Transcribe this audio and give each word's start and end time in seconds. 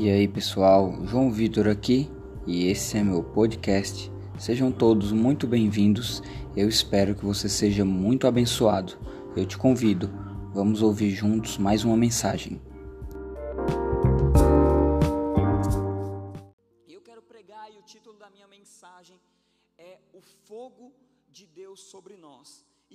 E 0.00 0.08
aí 0.08 0.28
pessoal, 0.28 0.96
João 1.06 1.28
Vitor 1.28 1.66
aqui 1.66 2.08
e 2.46 2.68
esse 2.68 2.96
é 2.96 3.02
meu 3.02 3.20
podcast. 3.20 4.12
Sejam 4.38 4.70
todos 4.70 5.10
muito 5.10 5.44
bem-vindos. 5.44 6.22
Eu 6.56 6.68
espero 6.68 7.16
que 7.16 7.24
você 7.24 7.48
seja 7.48 7.84
muito 7.84 8.28
abençoado. 8.28 8.92
Eu 9.36 9.44
te 9.44 9.58
convido, 9.58 10.08
vamos 10.54 10.82
ouvir 10.82 11.10
juntos 11.10 11.58
mais 11.58 11.82
uma 11.82 11.96
mensagem. 11.96 12.60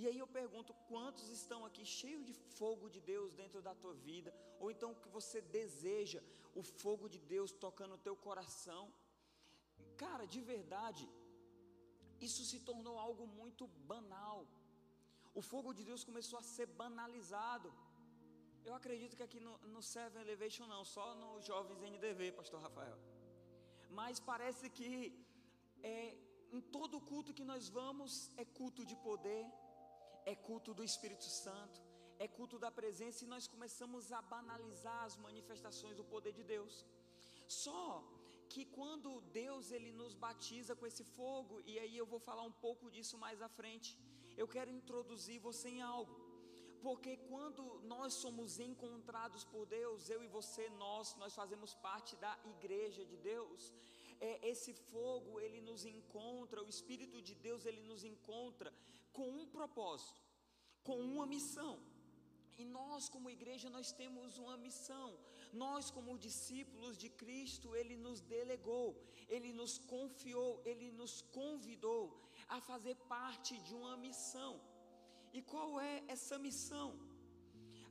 E 0.04 0.08
aí 0.10 0.18
eu 0.22 0.28
pergunto, 0.40 0.72
quantos 0.92 1.28
estão 1.40 1.60
aqui 1.68 1.84
cheios 1.98 2.24
de 2.30 2.34
fogo 2.58 2.86
de 2.96 3.02
Deus 3.12 3.30
dentro 3.42 3.60
da 3.68 3.74
tua 3.82 3.94
vida? 4.08 4.32
Ou 4.62 4.68
então 4.74 4.90
que 5.04 5.10
você 5.18 5.40
deseja 5.60 6.22
o 6.62 6.64
fogo 6.82 7.06
de 7.14 7.20
Deus 7.34 7.54
tocando 7.66 7.94
o 7.96 8.04
teu 8.08 8.16
coração? 8.26 8.84
Cara, 10.04 10.26
de 10.34 10.42
verdade, 10.54 11.06
isso 12.28 12.44
se 12.52 12.60
tornou 12.70 12.96
algo 13.08 13.26
muito 13.40 13.66
banal. 13.94 14.40
O 15.40 15.44
fogo 15.52 15.72
de 15.78 15.86
Deus 15.90 16.04
começou 16.10 16.38
a 16.42 16.48
ser 16.56 16.68
banalizado. 16.84 17.72
Eu 18.68 18.76
acredito 18.82 19.16
que 19.18 19.26
aqui 19.30 19.40
no, 19.48 19.56
no 19.74 19.82
Seven 19.94 20.22
Elevation 20.26 20.68
não, 20.76 20.84
só 20.96 21.08
no 21.24 21.32
Jovens 21.50 21.82
NDV, 21.94 22.32
Pastor 22.42 22.62
Rafael. 22.68 23.00
Mas 24.00 24.20
parece 24.32 24.68
que 24.78 24.92
é, 25.82 25.96
em 26.58 26.62
todo 26.76 27.06
culto 27.12 27.38
que 27.40 27.50
nós 27.54 27.70
vamos 27.80 28.14
é 28.44 28.46
culto 28.60 28.84
de 28.92 28.98
poder, 29.10 29.44
é 30.26 30.36
culto 30.36 30.74
do 30.74 30.84
Espírito 30.84 31.28
Santo, 31.44 31.82
é 32.20 32.28
culto 32.28 32.58
da 32.64 32.72
presença 32.72 33.24
e 33.24 33.32
nós 33.34 33.48
começamos 33.54 34.12
a 34.12 34.22
banalizar 34.22 35.04
as 35.04 35.16
manifestações 35.18 35.96
do 35.98 36.06
poder 36.14 36.34
de 36.40 36.44
Deus. 36.44 36.86
Só 37.48 38.04
que 38.54 38.64
quando 38.78 39.22
Deus 39.44 39.72
ele 39.72 39.92
nos 39.92 40.14
batiza 40.14 40.76
com 40.76 40.86
esse 40.86 41.04
fogo, 41.04 41.62
e 41.66 41.80
aí 41.80 41.96
eu 41.98 42.06
vou 42.06 42.20
falar 42.20 42.44
um 42.44 42.56
pouco 42.66 42.92
disso 42.96 43.18
mais 43.18 43.42
à 43.42 43.50
frente, 43.50 43.98
eu 44.38 44.48
quero 44.48 44.70
introduzir 44.80 45.40
você 45.40 45.70
em 45.70 45.82
algo. 45.82 46.16
Porque 46.86 47.16
quando 47.32 47.64
nós 47.94 48.14
somos 48.14 48.60
encontrados 48.60 49.44
por 49.46 49.66
Deus, 49.66 50.10
eu 50.10 50.22
e 50.22 50.28
você, 50.28 50.70
nós, 50.84 51.16
nós 51.16 51.34
fazemos 51.34 51.74
parte 51.76 52.16
da 52.18 52.38
igreja 52.54 53.06
de 53.06 53.18
Deus. 53.18 53.74
É, 54.20 54.50
esse 54.50 54.74
fogo, 54.92 55.40
ele 55.40 55.62
nos 55.62 55.86
encontra, 55.86 56.62
o 56.62 56.70
Espírito 56.70 57.22
de 57.22 57.36
Deus, 57.36 57.66
ele 57.66 57.82
nos 57.92 58.04
encontra 58.04 58.74
com 59.18 59.28
um 59.42 59.46
propósito, 59.58 60.22
com 60.84 60.98
uma 61.00 61.26
missão. 61.26 61.74
E 62.58 62.66
nós, 62.66 63.10
como 63.14 63.30
igreja, 63.38 63.70
nós 63.70 63.92
temos 63.92 64.38
uma 64.38 64.58
missão. 64.58 65.08
Nós, 65.52 65.90
como 65.96 66.18
discípulos 66.28 66.98
de 66.98 67.10
Cristo, 67.22 67.76
Ele 67.76 67.96
nos 67.96 68.20
delegou, 68.22 68.88
Ele 69.28 69.52
nos 69.54 69.78
confiou, 69.78 70.62
Ele 70.66 70.92
nos 70.92 71.22
convidou 71.40 72.04
a 72.48 72.60
fazer 72.60 72.96
parte 73.16 73.58
de 73.60 73.74
uma 73.74 73.96
missão. 73.98 74.54
E 75.32 75.42
qual 75.42 75.80
é 75.80 76.04
essa 76.08 76.38
missão? 76.38 76.90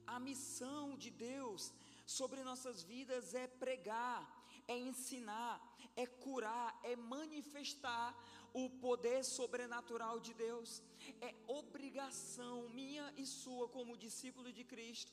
A 0.07 0.19
missão 0.21 0.97
de 0.97 1.11
Deus 1.11 1.73
sobre 2.05 2.43
nossas 2.43 2.83
vidas 2.83 3.35
é 3.35 3.47
pregar, 3.47 4.21
é 4.69 4.77
ensinar, 4.79 5.61
é 5.97 6.07
curar, 6.07 6.79
é 6.83 6.97
manifestar 6.97 8.17
o 8.53 8.69
poder 8.69 9.25
sobrenatural 9.25 10.21
de 10.21 10.35
Deus. 10.35 10.83
É 11.21 11.35
obrigação 11.47 12.69
minha 12.69 13.13
e 13.17 13.27
sua, 13.27 13.69
como 13.69 13.97
discípulo 13.97 14.53
de 14.53 14.65
Cristo, 14.65 15.13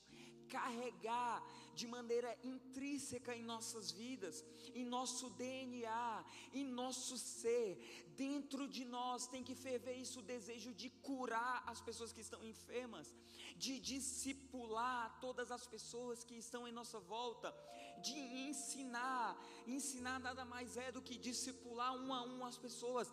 carregar 0.54 1.36
de 1.80 1.86
maneira 1.96 2.30
intrínseca 2.52 3.32
em 3.34 3.44
nossas 3.52 3.90
vidas, 4.00 4.44
em 4.74 4.84
nosso 4.84 5.30
DNA, 5.30 6.24
em 6.52 6.64
nosso 6.80 7.16
ser, 7.16 7.70
dentro 8.16 8.62
de 8.76 8.84
nós 8.96 9.26
tem 9.32 9.42
que 9.48 9.54
ferver 9.54 9.96
isso 10.04 10.20
o 10.20 10.28
desejo 10.34 10.72
de 10.74 10.88
curar 11.08 11.56
as 11.66 11.80
pessoas 11.80 12.12
que 12.12 12.24
estão 12.26 12.44
enfermas, 12.44 13.14
de 13.56 13.74
discipular 13.92 15.18
todas 15.20 15.50
as 15.50 15.66
pessoas 15.74 16.24
que 16.28 16.36
estão 16.44 16.66
em 16.68 16.72
nossa 16.80 17.00
volta, 17.14 17.54
de 18.02 18.18
ensinar. 18.48 19.28
Ensinar 19.66 20.18
nada 20.20 20.44
mais 20.44 20.76
é 20.76 20.90
do 20.90 21.02
que 21.02 21.16
discipular 21.16 21.92
um 22.02 22.12
a 22.12 22.22
um 22.22 22.44
as 22.44 22.58
pessoas. 22.66 23.12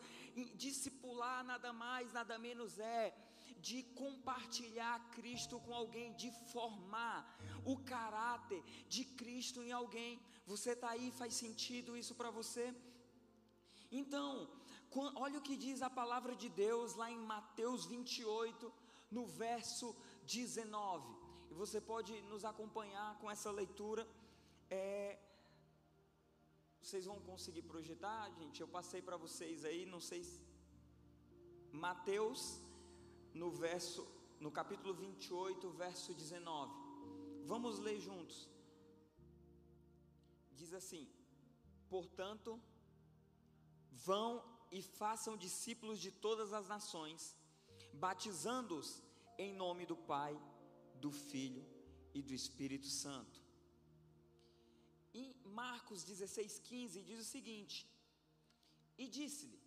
Discipular 0.55 1.43
nada 1.43 1.71
mais, 1.71 2.11
nada 2.11 2.37
menos 2.37 2.79
é 2.79 3.13
de 3.67 3.79
compartilhar 4.01 4.95
Cristo 5.15 5.55
com 5.65 5.73
alguém, 5.81 6.13
de 6.21 6.29
formar 6.53 7.19
o 7.73 7.75
caráter 7.93 8.61
de 8.93 9.03
Cristo 9.19 9.61
em 9.67 9.71
alguém. 9.81 10.13
Você 10.51 10.71
está 10.75 10.89
aí, 10.91 11.07
faz 11.21 11.33
sentido 11.43 11.97
isso 12.01 12.13
para 12.19 12.31
você? 12.39 12.65
Então, 13.99 14.27
olha 15.25 15.39
o 15.39 15.45
que 15.47 15.55
diz 15.65 15.81
a 15.81 15.89
palavra 16.01 16.35
de 16.35 16.49
Deus 16.65 16.95
lá 17.01 17.09
em 17.11 17.23
Mateus 17.33 17.85
28, 17.85 18.71
no 19.17 19.25
verso 19.45 19.95
19. 20.25 21.15
E 21.51 21.53
você 21.53 21.79
pode 21.91 22.13
nos 22.31 22.43
acompanhar 22.51 23.09
com 23.19 23.29
essa 23.35 23.51
leitura. 23.51 24.07
É, 24.69 25.17
vocês 26.81 27.05
vão 27.05 27.19
conseguir 27.31 27.63
projetar, 27.73 28.29
gente? 28.39 28.61
Eu 28.61 28.67
passei 28.67 29.01
para 29.01 29.17
vocês 29.25 29.65
aí, 29.65 29.85
não 29.85 29.99
sei 29.99 30.23
se. 30.23 30.39
Mateus, 31.71 32.41
no 33.37 33.49
verso, 33.51 34.07
no 34.39 34.51
capítulo 34.51 34.93
28, 34.93 35.69
verso 35.71 36.13
19. 36.13 36.73
Vamos 37.45 37.79
ler 37.79 37.99
juntos. 37.99 38.49
Diz 40.59 40.73
assim: 40.73 41.07
Portanto, 41.89 42.59
vão 43.91 44.43
e 44.71 44.81
façam 44.81 45.37
discípulos 45.37 45.99
de 45.99 46.11
todas 46.11 46.51
as 46.51 46.67
nações, 46.67 47.35
batizando-os 47.93 49.01
em 49.37 49.53
nome 49.53 49.85
do 49.85 49.95
Pai, 49.95 50.33
do 50.95 51.11
Filho 51.11 51.65
e 52.13 52.21
do 52.21 52.33
Espírito 52.33 52.87
Santo 52.87 53.47
em 55.17 55.35
Marcos 55.43 56.03
16, 56.03 56.59
15, 56.59 57.01
diz 57.01 57.19
o 57.19 57.23
seguinte: 57.23 57.89
E 58.97 59.07
disse-lhe, 59.07 59.59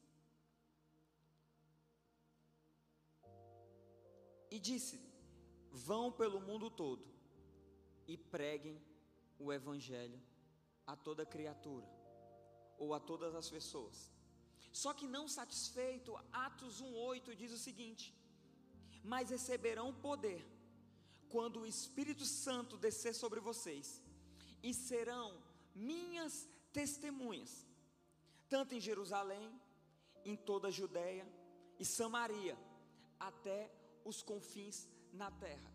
e 4.51 4.59
disse-lhe: 4.59 5.11
Vão 5.71 6.11
pelo 6.11 6.41
mundo 6.41 6.71
todo 6.71 7.05
e 8.07 8.17
preguem 8.17 8.81
o 9.39 9.53
Evangelho 9.53 10.21
a 10.87 10.97
toda 10.97 11.25
criatura, 11.25 11.89
ou 12.79 12.93
a 12.95 13.01
todas 13.01 13.35
as 13.35 13.49
pessoas. 13.49 14.11
Só 14.73 14.93
que 14.93 15.07
não 15.07 15.27
satisfeito, 15.29 16.17
Atos 16.33 16.83
1,8 16.83 17.35
diz 17.35 17.53
o 17.53 17.59
seguinte: 17.59 18.15
Mas 19.03 19.31
receberão 19.31 19.95
poder 19.95 20.45
quando 21.29 21.61
o 21.61 21.67
Espírito 21.67 22.25
Santo 22.25 22.77
descer 22.77 23.15
sobre 23.15 23.41
vocês 23.41 24.03
e 24.63 24.75
serão 24.75 25.41
minhas 25.75 26.49
testemunhas, 26.73 27.67
tanto 28.49 28.75
em 28.75 28.81
Jerusalém, 28.81 29.49
em 30.25 30.37
toda 30.37 30.69
a 30.69 30.71
Judéia 30.71 31.27
e 31.79 31.85
Samaria, 31.85 32.59
até 33.19 33.71
os 34.05 34.23
confins 34.23 34.89
na 35.13 35.31
terra. 35.31 35.71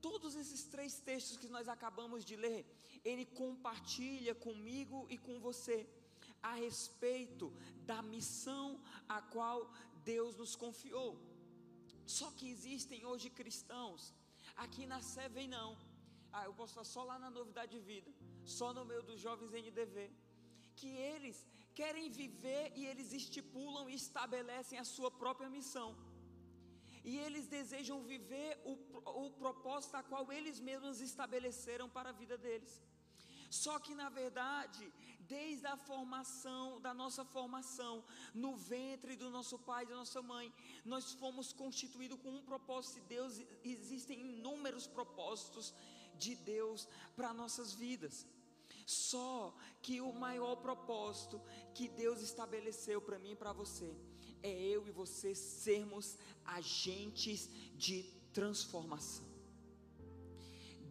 Todos 0.00 0.34
esses 0.36 0.64
três 0.64 1.00
textos 1.00 1.36
que 1.36 1.48
nós 1.48 1.68
acabamos 1.68 2.24
de 2.24 2.36
ler, 2.36 2.64
ele 3.04 3.24
compartilha 3.24 4.34
comigo 4.34 5.06
e 5.08 5.18
com 5.18 5.40
você 5.40 5.88
a 6.42 6.54
respeito 6.54 7.52
da 7.84 8.02
missão 8.02 8.80
a 9.08 9.20
qual 9.20 9.72
Deus 10.04 10.36
nos 10.36 10.54
confiou. 10.54 11.18
Só 12.06 12.30
que 12.30 12.48
existem 12.48 13.04
hoje 13.04 13.28
cristãos, 13.30 14.14
aqui 14.56 14.86
na 14.86 15.00
Seven 15.00 15.48
não, 15.48 15.76
ah, 16.32 16.44
eu 16.44 16.54
posso 16.54 16.72
estar 16.72 16.84
só 16.84 17.02
lá 17.02 17.18
na 17.18 17.30
novidade 17.30 17.72
de 17.76 17.80
vida, 17.80 18.10
só 18.44 18.72
no 18.72 18.84
meio 18.84 19.02
dos 19.02 19.20
jovens 19.20 19.52
NDV. 19.52 20.10
Que 20.78 20.88
eles 20.88 21.46
querem 21.74 22.10
viver 22.10 22.72
e 22.76 22.84
eles 22.90 23.12
estipulam 23.12 23.88
e 23.88 23.94
estabelecem 23.94 24.78
a 24.78 24.84
sua 24.84 25.10
própria 25.10 25.48
missão. 25.48 25.88
E 27.10 27.16
eles 27.24 27.46
desejam 27.46 28.02
viver 28.02 28.60
o, 28.64 28.72
o 29.26 29.30
propósito 29.30 29.94
a 29.96 30.02
qual 30.02 30.32
eles 30.32 30.58
mesmos 30.58 31.00
estabeleceram 31.00 31.88
para 31.88 32.08
a 32.10 32.18
vida 32.20 32.36
deles. 32.36 32.82
Só 33.48 33.78
que 33.78 33.94
na 33.94 34.08
verdade, 34.08 34.92
desde 35.20 35.68
a 35.68 35.76
formação, 35.76 36.80
da 36.80 36.92
nossa 36.92 37.24
formação, 37.24 38.04
no 38.34 38.56
ventre 38.56 39.14
do 39.14 39.30
nosso 39.30 39.56
pai 39.56 39.84
e 39.84 39.86
da 39.86 39.94
nossa 39.94 40.20
mãe, 40.20 40.52
nós 40.84 41.12
fomos 41.12 41.52
constituídos 41.52 42.20
com 42.20 42.30
um 42.30 42.42
propósito 42.42 43.00
de 43.00 43.06
Deus, 43.14 43.40
existem 43.62 44.20
inúmeros 44.20 44.88
propósitos 44.88 45.72
de 46.18 46.34
Deus 46.34 46.88
para 47.14 47.32
nossas 47.32 47.72
vidas. 47.72 48.26
Só 48.84 49.54
que 49.80 50.00
o 50.00 50.12
maior 50.12 50.56
propósito 50.56 51.40
que 51.72 51.88
Deus 51.88 52.20
estabeleceu 52.20 53.00
para 53.00 53.20
mim 53.20 53.30
e 53.30 53.36
para 53.36 53.52
você 53.52 53.94
é 54.46 54.60
eu 54.74 54.86
e 54.86 54.90
você 54.90 55.34
sermos 55.34 56.16
agentes 56.44 57.48
de 57.74 58.04
transformação. 58.32 59.24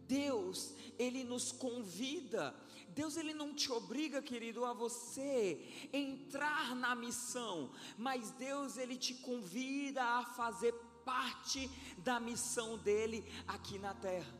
Deus, 0.06 0.74
ele 0.98 1.24
nos 1.24 1.50
convida 1.50 2.54
Deus 2.96 3.18
ele 3.18 3.34
não 3.34 3.52
te 3.52 3.70
obriga, 3.70 4.22
querido, 4.22 4.64
a 4.64 4.72
você 4.72 5.88
entrar 5.92 6.74
na 6.74 6.94
missão, 6.94 7.70
mas 7.98 8.30
Deus 8.30 8.78
ele 8.78 8.96
te 8.96 9.12
convida 9.12 10.02
a 10.02 10.24
fazer 10.24 10.72
parte 11.04 11.70
da 11.98 12.18
missão 12.18 12.78
dele 12.78 13.22
aqui 13.46 13.78
na 13.78 13.92
terra. 13.92 14.34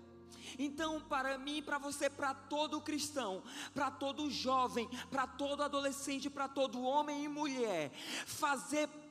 Então, 0.59 1.03
para 1.03 1.37
mim, 1.37 1.63
para 1.63 1.77
você, 1.77 2.09
para 2.09 2.33
todo 2.33 2.81
cristão, 2.81 3.43
para 3.75 3.91
todo 3.91 4.31
jovem, 4.31 4.89
para 5.11 5.27
todo 5.27 5.63
adolescente, 5.63 6.31
para 6.31 6.49
todo 6.49 6.81
homem 6.81 7.25
e 7.25 7.29
mulher, 7.29 7.91
fazer 8.25 8.89
parte 8.89 9.06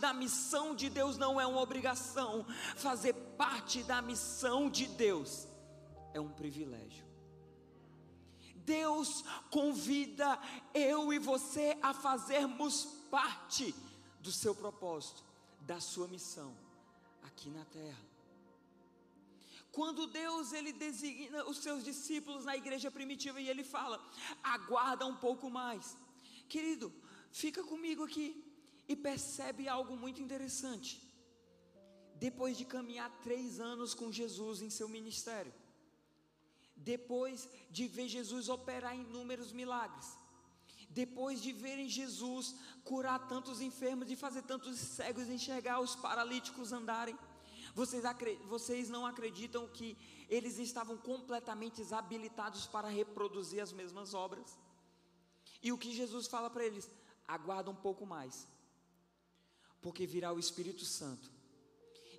da 0.00 0.12
missão 0.12 0.74
de 0.74 0.90
Deus 0.90 1.16
não 1.16 1.40
é 1.40 1.46
uma 1.46 1.60
obrigação, 1.60 2.44
fazer 2.76 3.14
parte 3.36 3.82
da 3.82 4.02
missão 4.02 4.68
de 4.68 4.86
Deus 4.86 5.46
é 6.12 6.20
um 6.20 6.28
privilégio. 6.28 7.06
Deus 8.56 9.24
convida 9.50 10.38
eu 10.74 11.12
e 11.12 11.18
você 11.18 11.76
a 11.82 11.92
fazermos 11.92 12.84
parte 13.10 13.74
do 14.20 14.30
seu 14.30 14.54
propósito, 14.54 15.24
da 15.60 15.80
sua 15.80 16.06
missão 16.08 16.56
aqui 17.22 17.50
na 17.50 17.64
terra. 17.64 18.12
Quando 19.72 20.06
Deus 20.06 20.52
ele 20.52 20.72
designa 20.72 21.44
os 21.44 21.58
seus 21.58 21.82
discípulos 21.82 22.44
na 22.44 22.56
igreja 22.56 22.90
primitiva 22.90 23.40
e 23.40 23.48
ele 23.48 23.64
fala: 23.64 23.98
"Aguarda 24.42 25.06
um 25.06 25.16
pouco 25.16 25.50
mais". 25.50 25.96
Querido, 26.48 26.92
fica 27.30 27.64
comigo 27.64 28.04
aqui 28.04 28.51
e 28.92 28.96
percebe 29.08 29.68
algo 29.76 29.96
muito 29.96 30.20
interessante. 30.26 30.90
Depois 32.26 32.56
de 32.56 32.64
caminhar 32.64 33.10
três 33.26 33.58
anos 33.58 33.94
com 33.94 34.12
Jesus 34.20 34.62
em 34.62 34.70
seu 34.70 34.88
ministério, 34.88 35.52
depois 36.76 37.48
de 37.70 37.86
ver 37.88 38.08
Jesus 38.08 38.48
operar 38.48 38.94
inúmeros 38.94 39.50
milagres, 39.52 40.08
depois 40.90 41.42
de 41.42 41.52
verem 41.52 41.88
Jesus 41.88 42.54
curar 42.84 43.26
tantos 43.32 43.60
enfermos 43.60 44.10
e 44.10 44.16
fazer 44.24 44.42
tantos 44.42 44.78
cegos 44.78 45.28
enxergar, 45.28 45.80
os 45.80 45.96
paralíticos 45.96 46.72
andarem, 46.72 47.18
vocês, 47.74 48.04
vocês 48.46 48.90
não 48.90 49.06
acreditam 49.06 49.66
que 49.68 49.96
eles 50.28 50.58
estavam 50.58 50.96
completamente 50.98 51.82
habilitados 51.94 52.66
para 52.66 52.88
reproduzir 52.88 53.62
as 53.62 53.72
mesmas 53.72 54.12
obras? 54.12 54.58
E 55.62 55.72
o 55.72 55.78
que 55.78 55.92
Jesus 55.92 56.26
fala 56.26 56.50
para 56.50 56.66
eles? 56.66 56.90
Aguarda 57.26 57.70
um 57.70 57.74
pouco 57.74 58.04
mais, 58.04 58.46
porque 59.82 60.06
virá 60.06 60.32
o 60.32 60.38
Espírito 60.38 60.84
Santo 60.84 61.32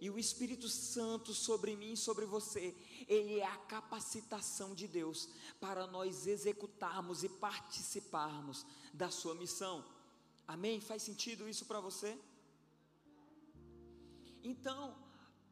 e 0.04 0.10
o 0.10 0.20
Espírito 0.20 0.68
Santo 0.68 1.34
sobre 1.34 1.78
mim 1.78 1.94
e 1.94 1.98
sobre 1.98 2.26
você, 2.26 2.76
ele 3.08 3.40
é 3.40 3.46
a 3.46 3.56
capacitação 3.56 4.76
de 4.76 4.86
Deus 4.86 5.30
para 5.62 5.88
nós 5.88 6.28
executarmos 6.28 7.24
e 7.24 7.30
participarmos 7.30 8.66
da 8.94 9.10
sua 9.10 9.34
missão. 9.34 9.86
Amém? 10.46 10.82
Faz 10.82 11.04
sentido 11.04 11.48
isso 11.48 11.66
para 11.66 11.80
você? 11.80 12.20
Então, 14.44 14.94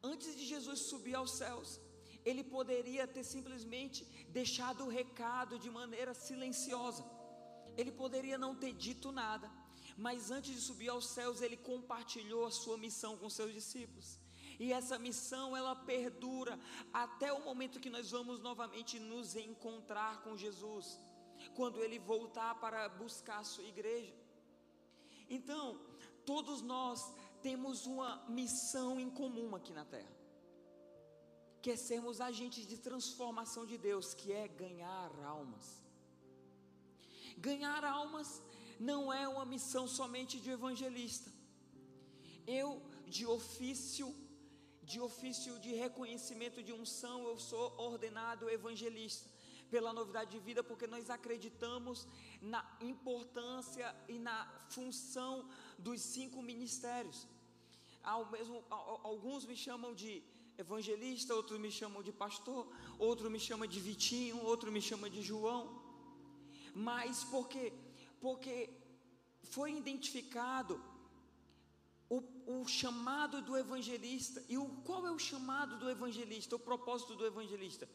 antes 0.02 0.36
de 0.36 0.44
Jesus 0.44 0.80
subir 0.80 1.14
aos 1.14 1.30
céus, 1.30 1.80
ele 2.22 2.44
poderia 2.44 3.06
ter 3.06 3.24
simplesmente 3.24 4.04
deixado 4.28 4.84
o 4.84 4.90
recado 4.90 5.58
de 5.58 5.70
maneira 5.70 6.12
silenciosa. 6.12 7.02
Ele 7.74 7.90
poderia 7.90 8.36
não 8.36 8.54
ter 8.54 8.74
dito 8.74 9.10
nada, 9.10 9.50
mas 9.96 10.30
antes 10.30 10.54
de 10.54 10.60
subir 10.60 10.88
aos 10.88 11.06
céus, 11.06 11.40
ele 11.40 11.56
compartilhou 11.56 12.46
a 12.46 12.50
sua 12.50 12.76
missão 12.76 13.16
com 13.16 13.28
seus 13.28 13.52
discípulos. 13.52 14.18
E 14.58 14.72
essa 14.72 14.98
missão 14.98 15.56
ela 15.56 15.74
perdura 15.74 16.58
até 16.92 17.32
o 17.32 17.44
momento 17.44 17.80
que 17.80 17.90
nós 17.90 18.10
vamos 18.10 18.40
novamente 18.40 18.98
nos 18.98 19.34
encontrar 19.34 20.22
com 20.22 20.36
Jesus, 20.36 21.00
quando 21.54 21.82
ele 21.82 21.98
voltar 21.98 22.54
para 22.56 22.88
buscar 22.88 23.38
a 23.38 23.44
sua 23.44 23.64
igreja. 23.64 24.14
Então, 25.28 25.80
todos 26.24 26.62
nós 26.62 27.12
temos 27.40 27.86
uma 27.86 28.24
missão 28.28 29.00
em 29.00 29.10
comum 29.10 29.54
aqui 29.56 29.72
na 29.72 29.84
terra. 29.84 30.16
Que 31.60 31.72
é 31.72 31.76
sermos 31.76 32.20
agentes 32.20 32.66
de 32.66 32.76
transformação 32.76 33.64
de 33.64 33.78
Deus, 33.78 34.14
que 34.14 34.32
é 34.32 34.46
ganhar 34.48 35.10
almas. 35.24 35.82
Ganhar 37.38 37.84
almas 37.84 38.42
não 38.90 39.00
é 39.12 39.24
uma 39.34 39.44
missão 39.54 39.84
somente 39.98 40.34
de 40.44 40.50
evangelista. 40.58 41.30
Eu, 42.58 42.68
de 43.16 43.24
ofício, 43.38 44.08
de 44.90 44.98
ofício 45.08 45.52
de 45.64 45.72
reconhecimento 45.84 46.58
de 46.66 46.72
unção, 46.80 47.18
eu 47.30 47.36
sou 47.50 47.66
ordenado 47.88 48.50
evangelista 48.58 49.28
pela 49.72 49.92
novidade 49.98 50.30
de 50.34 50.40
vida, 50.48 50.62
porque 50.70 50.86
nós 50.94 51.06
acreditamos 51.16 51.98
na 52.54 52.62
importância 52.92 53.86
e 54.14 54.18
na 54.28 54.38
função 54.74 55.34
dos 55.86 56.00
cinco 56.14 56.42
ministérios. 56.50 57.20
Ao 58.14 58.24
mesmo, 58.34 58.56
alguns 59.12 59.46
me 59.50 59.56
chamam 59.66 59.92
de 60.02 60.10
evangelista, 60.64 61.34
outros 61.40 61.58
me 61.66 61.70
chamam 61.80 62.02
de 62.08 62.12
pastor, 62.24 62.62
outro 62.98 63.30
me 63.34 63.40
chama 63.48 63.66
de 63.74 63.80
Vitinho, 63.88 64.38
outro 64.52 64.70
me 64.76 64.82
chama 64.90 65.08
de 65.08 65.22
João. 65.30 65.62
Mas 66.74 67.24
porque 67.32 67.72
porque 68.22 68.70
foi 69.42 69.76
identificado 69.76 70.80
o, 72.08 72.22
o, 72.46 72.68
chamado 72.68 73.42
do 73.42 73.56
evangelista. 73.56 74.42
E 74.48 74.56
o, 74.56 74.66
qual 74.86 75.04
é 75.06 75.10
o 75.10 75.18
chamado 75.18 75.76
do 75.78 75.90
evangelista? 75.90 76.54
O 76.54 76.58
propósito 76.58 77.16
do 77.16 77.26
evangelista 77.26 77.88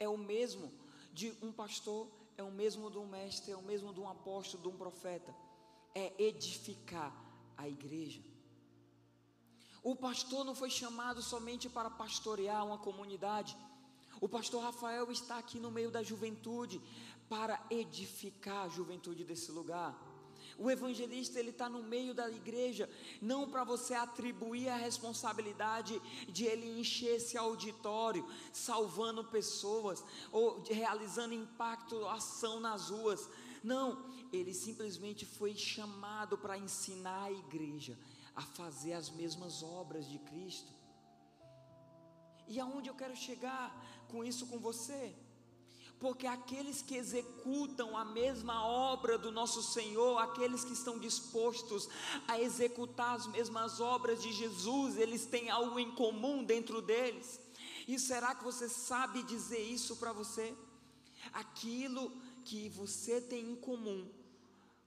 é 0.00 0.08
o 0.08 0.18
mesmo 0.18 0.72
de 1.12 1.32
um 1.40 1.52
pastor, 1.52 2.08
é 2.36 2.42
o 2.42 2.50
mesmo 2.50 2.90
de 2.90 2.98
um 2.98 3.06
mestre, 3.06 3.52
é 3.52 3.56
o 3.56 3.62
mesmo 3.62 3.94
de 3.94 4.00
um 4.00 4.08
apóstolo, 4.08 4.64
de 4.64 4.68
um 4.68 4.76
profeta. 4.76 5.32
É 5.94 6.12
edificar 6.18 7.14
a 7.56 7.68
igreja. 7.68 8.20
O 9.82 9.94
pastor 9.94 10.44
não 10.44 10.56
foi 10.56 10.70
chamado 10.70 11.22
somente 11.22 11.68
para 11.68 11.88
pastorear 11.88 12.66
uma 12.66 12.78
comunidade. 12.78 13.56
O 14.20 14.28
pastor 14.28 14.62
Rafael 14.62 15.10
está 15.12 15.38
aqui 15.38 15.60
no 15.60 15.70
meio 15.70 15.90
da 15.90 16.02
juventude 16.02 16.80
para 17.28 17.64
edificar 17.70 18.64
a 18.64 18.68
juventude 18.68 19.24
desse 19.24 19.50
lugar. 19.52 20.08
O 20.58 20.68
evangelista 20.68 21.38
ele 21.38 21.50
está 21.50 21.68
no 21.68 21.84
meio 21.84 22.12
da 22.12 22.28
igreja, 22.28 22.90
não 23.22 23.48
para 23.48 23.62
você 23.62 23.94
atribuir 23.94 24.68
a 24.68 24.76
responsabilidade 24.76 26.00
de 26.28 26.44
ele 26.46 26.80
encher 26.80 27.16
esse 27.16 27.38
auditório, 27.38 28.28
salvando 28.52 29.22
pessoas 29.22 30.04
ou 30.32 30.62
realizando 30.64 31.32
impacto, 31.32 32.04
ação 32.08 32.58
nas 32.58 32.90
ruas. 32.90 33.28
Não, 33.62 34.04
ele 34.32 34.52
simplesmente 34.52 35.24
foi 35.24 35.54
chamado 35.54 36.36
para 36.36 36.58
ensinar 36.58 37.24
a 37.24 37.32
igreja 37.32 37.96
a 38.34 38.42
fazer 38.42 38.94
as 38.94 39.10
mesmas 39.10 39.62
obras 39.62 40.08
de 40.08 40.18
Cristo. 40.18 40.72
E 42.48 42.58
aonde 42.58 42.88
eu 42.88 42.94
quero 42.94 43.14
chegar 43.14 43.64
com 44.08 44.24
isso 44.24 44.46
com 44.46 44.58
você? 44.58 45.14
Porque 46.00 46.26
aqueles 46.26 46.80
que 46.80 46.94
executam 46.94 47.96
a 47.96 48.04
mesma 48.04 48.64
obra 48.64 49.18
do 49.18 49.32
nosso 49.32 49.62
Senhor, 49.62 50.18
aqueles 50.18 50.64
que 50.64 50.72
estão 50.72 50.98
dispostos 50.98 51.88
a 52.26 52.40
executar 52.40 53.16
as 53.16 53.26
mesmas 53.26 53.80
obras 53.80 54.22
de 54.22 54.32
Jesus, 54.32 54.96
eles 54.96 55.26
têm 55.26 55.50
algo 55.50 55.78
em 55.78 55.90
comum 55.92 56.44
dentro 56.44 56.80
deles. 56.80 57.40
E 57.86 57.98
será 57.98 58.34
que 58.34 58.44
você 58.44 58.68
sabe 58.68 59.22
dizer 59.24 59.60
isso 59.60 59.96
para 59.96 60.12
você? 60.12 60.54
Aquilo 61.32 62.12
que 62.44 62.68
você 62.68 63.20
tem 63.20 63.50
em 63.52 63.56
comum 63.56 64.08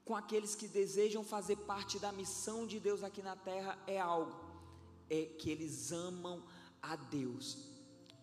com 0.04 0.16
aqueles 0.16 0.54
que 0.54 0.66
desejam 0.66 1.22
fazer 1.22 1.56
parte 1.56 1.98
da 1.98 2.10
missão 2.10 2.66
de 2.66 2.80
Deus 2.80 3.02
aqui 3.02 3.22
na 3.22 3.36
terra 3.36 3.78
é 3.86 4.00
algo, 4.00 4.34
é 5.08 5.24
que 5.24 5.50
eles 5.50 5.92
amam 5.92 6.42
a 6.80 6.96
Deus 6.96 7.58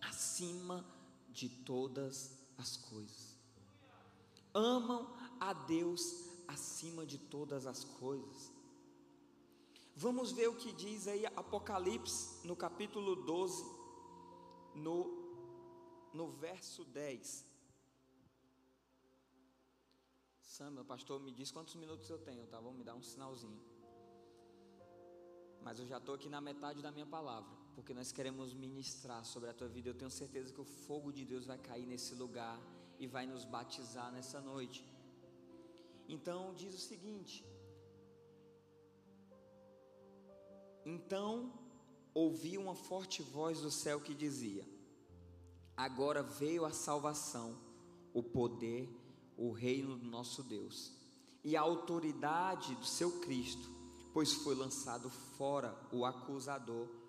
acima 0.00 0.84
de 1.30 1.48
todas 1.48 2.32
as 2.32 2.39
coisas. 2.76 3.36
Amam 4.52 5.14
a 5.38 5.52
Deus 5.52 6.02
acima 6.48 7.06
de 7.06 7.18
todas 7.18 7.66
as 7.66 7.84
coisas. 7.84 8.52
Vamos 9.96 10.32
ver 10.32 10.48
o 10.48 10.56
que 10.56 10.72
diz 10.72 11.06
aí 11.06 11.26
Apocalipse 11.26 12.46
no 12.46 12.56
capítulo 12.56 13.16
12, 13.16 13.64
no, 14.74 14.98
no 16.12 16.28
verso 16.28 16.84
10. 16.84 17.44
Samuel, 20.40 20.84
pastor, 20.84 21.20
me 21.20 21.32
diz 21.32 21.50
quantos 21.50 21.74
minutos 21.74 22.08
eu 22.10 22.18
tenho, 22.18 22.46
tá? 22.46 22.58
Vamos 22.60 22.78
me 22.78 22.84
dar 22.84 22.94
um 22.94 23.02
sinalzinho. 23.02 23.60
Mas 25.62 25.78
eu 25.78 25.86
já 25.86 25.98
estou 25.98 26.14
aqui 26.14 26.28
na 26.28 26.40
metade 26.40 26.82
da 26.82 26.90
minha 26.90 27.06
palavra 27.06 27.50
porque 27.80 27.94
nós 27.94 28.12
queremos 28.12 28.52
ministrar 28.52 29.24
sobre 29.24 29.48
a 29.48 29.54
tua 29.54 29.66
vida. 29.66 29.88
Eu 29.88 29.94
tenho 29.94 30.10
certeza 30.10 30.52
que 30.52 30.60
o 30.60 30.66
fogo 30.66 31.10
de 31.10 31.24
Deus 31.24 31.46
vai 31.46 31.56
cair 31.56 31.86
nesse 31.86 32.14
lugar 32.14 32.60
e 32.98 33.06
vai 33.06 33.26
nos 33.26 33.46
batizar 33.46 34.12
nessa 34.12 34.38
noite. 34.38 34.84
Então, 36.06 36.52
diz 36.54 36.74
o 36.74 36.78
seguinte: 36.78 37.42
Então 40.84 41.50
ouvi 42.12 42.58
uma 42.58 42.74
forte 42.74 43.22
voz 43.22 43.62
do 43.62 43.70
céu 43.70 43.98
que 43.98 44.14
dizia: 44.14 44.68
Agora 45.74 46.22
veio 46.22 46.66
a 46.66 46.72
salvação, 46.72 47.58
o 48.12 48.22
poder, 48.22 48.86
o 49.38 49.52
reino 49.52 49.96
do 49.96 50.06
nosso 50.06 50.42
Deus 50.42 50.92
e 51.42 51.56
a 51.56 51.62
autoridade 51.62 52.74
do 52.74 52.84
seu 52.84 53.20
Cristo, 53.20 53.66
pois 54.12 54.34
foi 54.34 54.54
lançado 54.54 55.08
fora 55.08 55.74
o 55.90 56.04
acusador 56.04 56.99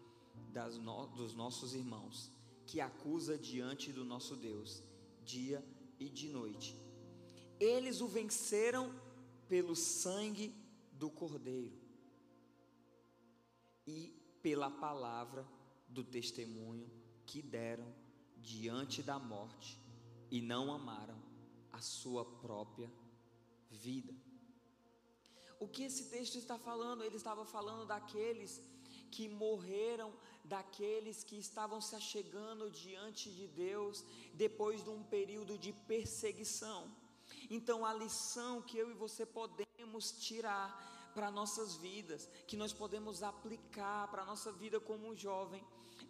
no, 0.79 1.08
dos 1.08 1.34
nossos 1.34 1.74
irmãos, 1.74 2.31
que 2.65 2.79
acusa 2.79 3.38
diante 3.38 3.91
do 3.91 4.03
nosso 4.03 4.36
Deus, 4.36 4.84
dia 5.24 5.63
e 6.00 6.10
de 6.10 6.29
noite. 6.29 6.75
Eles 7.60 8.01
o 8.01 8.08
venceram 8.08 8.93
pelo 9.48 9.75
sangue 9.75 10.55
do 10.91 11.10
Cordeiro 11.10 11.79
e 13.86 14.13
pela 14.41 14.70
palavra 14.70 15.46
do 15.88 16.03
testemunho 16.03 16.89
que 17.25 17.41
deram 17.41 17.93
diante 18.38 19.03
da 19.03 19.20
morte 19.20 19.79
e 20.29 20.41
não 20.41 20.74
amaram 20.74 21.22
a 21.72 21.81
sua 21.81 22.25
própria 22.25 22.91
vida. 23.70 24.13
O 25.60 25.67
que 25.67 25.84
esse 25.84 26.10
texto 26.10 26.38
está 26.38 26.58
falando? 26.58 27.03
Ele 27.03 27.17
estava 27.17 27.46
falando 27.46 27.86
daqueles 27.86 28.62
que 29.12 29.27
morreram, 29.27 30.12
daqueles 30.44 31.24
que 31.24 31.38
estavam 31.38 31.80
se 31.80 31.96
achegando 31.96 32.70
diante 32.70 33.30
de 33.32 33.48
Deus 33.48 34.04
depois 34.34 34.84
de 34.84 34.90
um 34.90 35.04
período 35.04 35.58
de 35.58 35.72
perseguição. 35.72 36.90
Então, 37.50 37.86
a 37.86 37.94
lição 37.94 38.62
que 38.62 38.78
eu 38.78 38.90
e 38.90 38.94
você 38.94 39.26
podemos 39.26 40.12
tirar 40.12 41.12
para 41.14 41.32
nossas 41.32 41.76
vidas, 41.76 42.30
que 42.48 42.56
nós 42.56 42.74
podemos 42.74 43.22
aplicar 43.22 44.10
para 44.10 44.24
a 44.24 44.26
nossa 44.26 44.52
vida 44.52 44.80
como 44.80 45.16
jovem, 45.16 45.64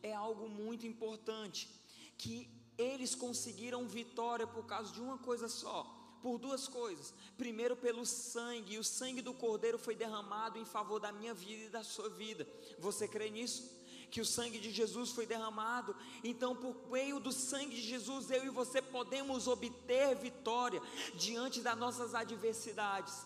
é 0.04 0.14
algo 0.14 0.48
muito 0.48 0.86
importante, 0.86 1.70
que 2.18 2.50
eles 2.78 3.16
conseguiram 3.16 3.88
vitória 3.88 4.48
por 4.48 4.66
causa 4.66 4.94
de 4.94 5.02
uma 5.02 5.18
coisa 5.18 5.48
só, 5.48 5.84
por 6.22 6.38
duas 6.38 6.68
coisas. 6.68 7.14
Primeiro, 7.38 7.76
pelo 7.76 8.06
sangue, 8.06 8.76
e 8.76 8.80
o 8.80 8.84
sangue 8.84 9.22
do 9.22 9.34
Cordeiro 9.34 9.78
foi 9.78 9.96
derramado 9.96 10.58
em 10.58 10.66
favor 10.66 11.00
da 11.00 11.12
minha 11.12 11.34
vida 11.34 11.64
e 11.64 11.70
da 11.70 11.84
sua 11.84 12.10
vida. 12.10 12.48
Você 12.80 13.08
crê 13.08 13.30
nisso? 13.30 13.70
Que 14.12 14.22
o 14.22 14.26
sangue 14.26 14.60
de 14.60 14.72
Jesus 14.72 15.12
foi 15.12 15.26
derramado, 15.26 15.96
então, 16.24 16.56
por 16.56 16.76
meio 16.92 17.20
do 17.20 17.32
sangue 17.32 17.76
de 17.76 17.82
Jesus, 17.82 18.30
eu 18.30 18.46
e 18.46 18.50
você 18.50 18.82
podemos 18.82 19.48
obter 19.48 20.16
vitória 20.16 20.82
diante 21.16 21.62
das 21.62 21.78
nossas 21.78 22.14
adversidades. 22.14 23.26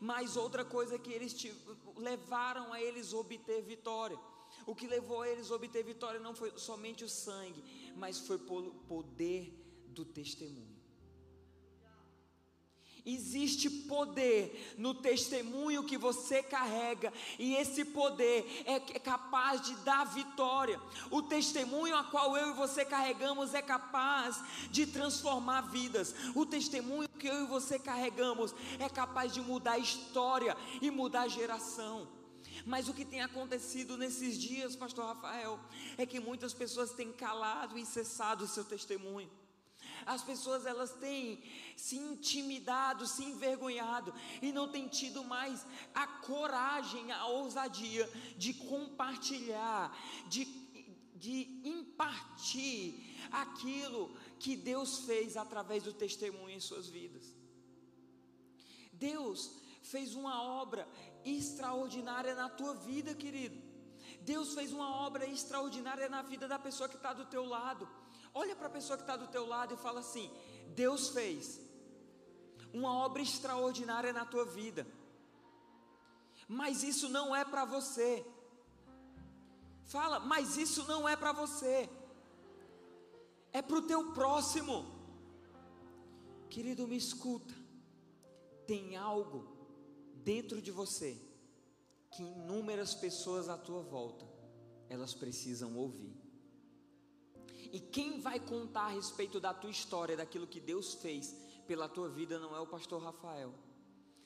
Mas 0.00 0.36
outra 0.36 0.64
coisa 0.64 0.98
que 0.98 1.12
eles 1.12 1.34
levaram 1.96 2.72
a 2.72 2.80
eles 2.80 3.12
obter 3.12 3.60
vitória. 3.62 4.18
O 4.64 4.74
que 4.74 4.86
levou 4.86 5.22
a 5.22 5.28
eles 5.28 5.50
a 5.50 5.56
obter 5.56 5.82
vitória 5.82 6.20
não 6.20 6.34
foi 6.34 6.52
somente 6.56 7.04
o 7.04 7.08
sangue, 7.08 7.92
mas 7.96 8.20
foi 8.20 8.38
pelo 8.38 8.72
poder 8.86 9.52
do 9.88 10.04
testemunho. 10.04 10.77
Existe 13.10 13.70
poder 13.70 14.74
no 14.76 14.92
testemunho 14.92 15.82
que 15.82 15.96
você 15.96 16.42
carrega, 16.42 17.10
e 17.38 17.54
esse 17.54 17.82
poder 17.86 18.64
é 18.66 18.78
capaz 18.98 19.62
de 19.62 19.74
dar 19.76 20.04
vitória. 20.04 20.78
O 21.10 21.22
testemunho 21.22 21.96
a 21.96 22.04
qual 22.04 22.36
eu 22.36 22.50
e 22.50 22.52
você 22.52 22.84
carregamos 22.84 23.54
é 23.54 23.62
capaz 23.62 24.42
de 24.70 24.86
transformar 24.86 25.62
vidas. 25.62 26.14
O 26.34 26.44
testemunho 26.44 27.08
que 27.18 27.26
eu 27.26 27.44
e 27.44 27.46
você 27.46 27.78
carregamos 27.78 28.54
é 28.78 28.90
capaz 28.90 29.32
de 29.32 29.40
mudar 29.40 29.72
a 29.72 29.78
história 29.78 30.54
e 30.82 30.90
mudar 30.90 31.22
a 31.22 31.28
geração. 31.28 32.06
Mas 32.66 32.88
o 32.88 32.94
que 32.94 33.06
tem 33.06 33.22
acontecido 33.22 33.96
nesses 33.96 34.38
dias, 34.38 34.76
Pastor 34.76 35.06
Rafael, 35.06 35.58
é 35.96 36.04
que 36.04 36.20
muitas 36.20 36.52
pessoas 36.52 36.90
têm 36.92 37.10
calado 37.10 37.78
e 37.78 37.86
cessado 37.86 38.44
o 38.44 38.48
seu 38.48 38.64
testemunho. 38.64 39.30
As 40.14 40.22
pessoas 40.22 40.64
elas 40.64 40.92
têm 40.92 41.38
se 41.76 41.96
intimidado, 41.96 43.06
se 43.06 43.22
envergonhado 43.22 44.14
e 44.40 44.50
não 44.50 44.66
têm 44.74 44.88
tido 44.88 45.22
mais 45.22 45.66
a 45.94 46.06
coragem, 46.06 47.12
a 47.12 47.26
ousadia 47.26 48.08
de 48.38 48.54
compartilhar, 48.54 49.94
de, 50.26 50.46
de 51.14 51.60
impartir 51.62 52.94
aquilo 53.30 54.16
que 54.40 54.56
Deus 54.56 55.00
fez 55.00 55.36
através 55.36 55.82
do 55.82 55.92
testemunho 55.92 56.56
em 56.56 56.60
suas 56.60 56.88
vidas. 56.88 57.34
Deus 58.90 59.50
fez 59.82 60.14
uma 60.14 60.42
obra 60.42 60.88
extraordinária 61.22 62.34
na 62.34 62.48
tua 62.48 62.72
vida, 62.72 63.14
querido. 63.14 63.60
Deus 64.22 64.54
fez 64.54 64.72
uma 64.72 64.90
obra 65.06 65.26
extraordinária 65.26 66.08
na 66.08 66.22
vida 66.22 66.48
da 66.48 66.58
pessoa 66.58 66.88
que 66.88 66.96
está 66.96 67.12
do 67.12 67.26
teu 67.26 67.44
lado. 67.44 67.86
Olha 68.40 68.54
para 68.58 68.68
a 68.68 68.76
pessoa 68.76 68.96
que 68.96 69.02
está 69.02 69.16
do 69.16 69.28
teu 69.34 69.44
lado 69.52 69.74
e 69.74 69.84
fala 69.86 70.00
assim: 70.00 70.26
Deus 70.82 71.08
fez 71.16 71.60
uma 72.72 72.92
obra 73.06 73.20
extraordinária 73.28 74.12
na 74.18 74.24
tua 74.32 74.44
vida, 74.44 74.86
mas 76.46 76.84
isso 76.90 77.08
não 77.08 77.34
é 77.34 77.44
para 77.44 77.64
você. 77.64 78.10
Fala, 79.94 80.20
mas 80.20 80.56
isso 80.56 80.82
não 80.92 81.08
é 81.08 81.16
para 81.16 81.32
você, 81.32 81.88
é 83.52 83.60
para 83.60 83.78
o 83.78 83.86
teu 83.90 84.12
próximo. 84.12 84.76
Querido, 86.50 86.86
me 86.86 86.96
escuta. 86.96 87.54
Tem 88.66 88.96
algo 88.96 89.38
dentro 90.30 90.60
de 90.60 90.70
você 90.70 91.10
que 92.12 92.22
inúmeras 92.22 92.94
pessoas 92.94 93.48
à 93.48 93.56
tua 93.56 93.82
volta 93.82 94.26
elas 94.88 95.14
precisam 95.14 95.76
ouvir. 95.76 96.17
E 97.70 97.80
quem 97.80 98.20
vai 98.20 98.40
contar 98.40 98.86
a 98.86 98.88
respeito 98.88 99.38
da 99.38 99.52
tua 99.52 99.70
história, 99.70 100.16
daquilo 100.16 100.46
que 100.46 100.60
Deus 100.60 100.94
fez 100.94 101.34
pela 101.66 101.88
tua 101.88 102.08
vida, 102.08 102.38
não 102.38 102.56
é 102.56 102.60
o 102.60 102.66
pastor 102.66 103.02
Rafael, 103.02 103.52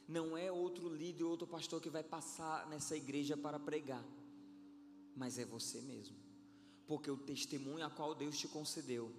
não 0.06 0.36
é 0.36 0.50
outro 0.50 0.88
líder, 0.88 1.24
outro 1.24 1.46
pastor 1.46 1.80
que 1.80 1.90
vai 1.90 2.04
passar 2.04 2.68
nessa 2.68 2.96
igreja 2.96 3.36
para 3.36 3.58
pregar, 3.58 4.04
mas 5.16 5.38
é 5.38 5.44
você 5.44 5.80
mesmo, 5.80 6.16
porque 6.86 7.10
o 7.10 7.16
testemunho 7.16 7.84
a 7.84 7.90
qual 7.90 8.14
Deus 8.14 8.38
te 8.38 8.46
concedeu 8.46 9.12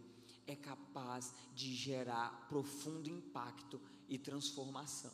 é 0.48 0.56
capaz 0.56 1.34
de 1.53 1.74
gerar 1.74 2.48
profundo 2.48 3.10
impacto 3.10 3.80
e 4.08 4.18
transformação. 4.18 5.13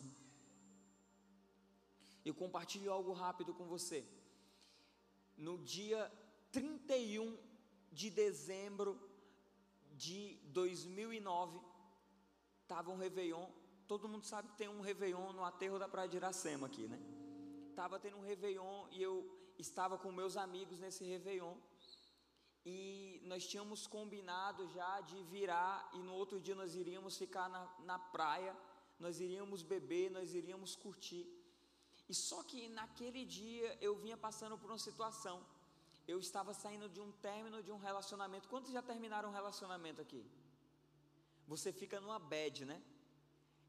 Eu 2.23 2.33
compartilho 2.33 2.91
algo 2.91 3.13
rápido 3.13 3.53
com 3.53 3.65
você. 3.65 4.05
No 5.37 5.57
dia 5.59 6.11
31 6.51 7.37
de 7.91 8.09
dezembro 8.09 8.99
de 9.91 10.39
2009, 10.45 11.59
estava 12.61 12.91
um 12.91 12.97
Réveillon. 12.97 13.47
Todo 13.87 14.07
mundo 14.07 14.25
sabe 14.25 14.49
que 14.49 14.57
tem 14.57 14.69
um 14.69 14.81
Réveillon 14.81 15.33
no 15.33 15.43
aterro 15.43 15.79
da 15.79 15.87
Praia 15.87 16.07
de 16.07 16.17
Iracema 16.17 16.67
aqui, 16.67 16.87
né? 16.87 16.99
Estava 17.69 17.99
tendo 17.99 18.17
um 18.17 18.21
Réveillon 18.21 18.87
e 18.91 19.01
eu 19.01 19.15
estava 19.57 19.97
com 19.97 20.11
meus 20.11 20.37
amigos 20.37 20.79
nesse 20.79 21.03
Réveillon. 21.03 21.55
E 22.65 23.21
nós 23.25 23.47
tínhamos 23.47 23.87
combinado 23.87 24.67
já 24.69 25.01
de 25.01 25.21
virar 25.23 25.89
e 25.93 25.99
no 25.99 26.13
outro 26.13 26.39
dia 26.39 26.55
nós 26.55 26.75
iríamos 26.75 27.17
ficar 27.17 27.49
na, 27.49 27.67
na 27.79 27.97
praia, 27.97 28.55
nós 28.99 29.19
iríamos 29.19 29.63
beber, 29.63 30.11
nós 30.11 30.33
iríamos 30.33 30.75
curtir. 30.75 31.25
E 32.07 32.13
só 32.13 32.43
que 32.43 32.67
naquele 32.69 33.25
dia 33.25 33.77
eu 33.81 33.95
vinha 33.95 34.17
passando 34.17 34.57
por 34.57 34.69
uma 34.69 34.79
situação 34.79 35.45
eu 36.11 36.19
estava 36.27 36.51
saindo 36.61 36.87
de 36.95 36.99
um 37.05 37.11
término 37.27 37.57
de 37.65 37.71
um 37.75 37.79
relacionamento. 37.87 38.49
Quantos 38.53 38.71
já 38.77 38.81
terminaram 38.81 39.29
um 39.29 39.37
relacionamento 39.39 40.01
aqui? 40.05 40.21
Você 41.51 41.69
fica 41.81 41.97
numa 42.03 42.19
bad, 42.31 42.65
né? 42.71 42.77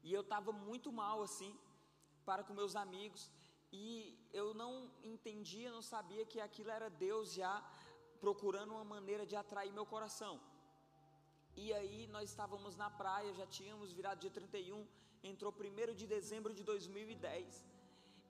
E 0.07 0.11
eu 0.17 0.21
estava 0.21 0.51
muito 0.51 0.91
mal 0.91 1.17
assim, 1.27 1.51
para 2.25 2.43
com 2.43 2.53
meus 2.61 2.75
amigos, 2.75 3.23
e 3.71 3.83
eu 4.33 4.47
não 4.61 4.71
entendia, 5.03 5.71
não 5.71 5.83
sabia 5.93 6.25
que 6.31 6.39
aquilo 6.47 6.71
era 6.77 6.89
Deus 6.89 7.33
já 7.33 7.53
procurando 8.19 8.71
uma 8.77 8.83
maneira 8.83 9.25
de 9.25 9.35
atrair 9.35 9.71
meu 9.71 9.85
coração. 9.85 10.33
E 11.55 11.71
aí 11.73 12.07
nós 12.07 12.29
estávamos 12.29 12.75
na 12.75 12.89
praia, 12.89 13.33
já 13.33 13.45
tínhamos 13.45 13.91
virado 13.91 14.19
dia 14.19 14.31
31, 14.31 14.87
entrou 15.31 15.53
1 15.53 15.93
de 15.93 16.07
dezembro 16.07 16.53
de 16.53 16.63
2010. 16.63 17.65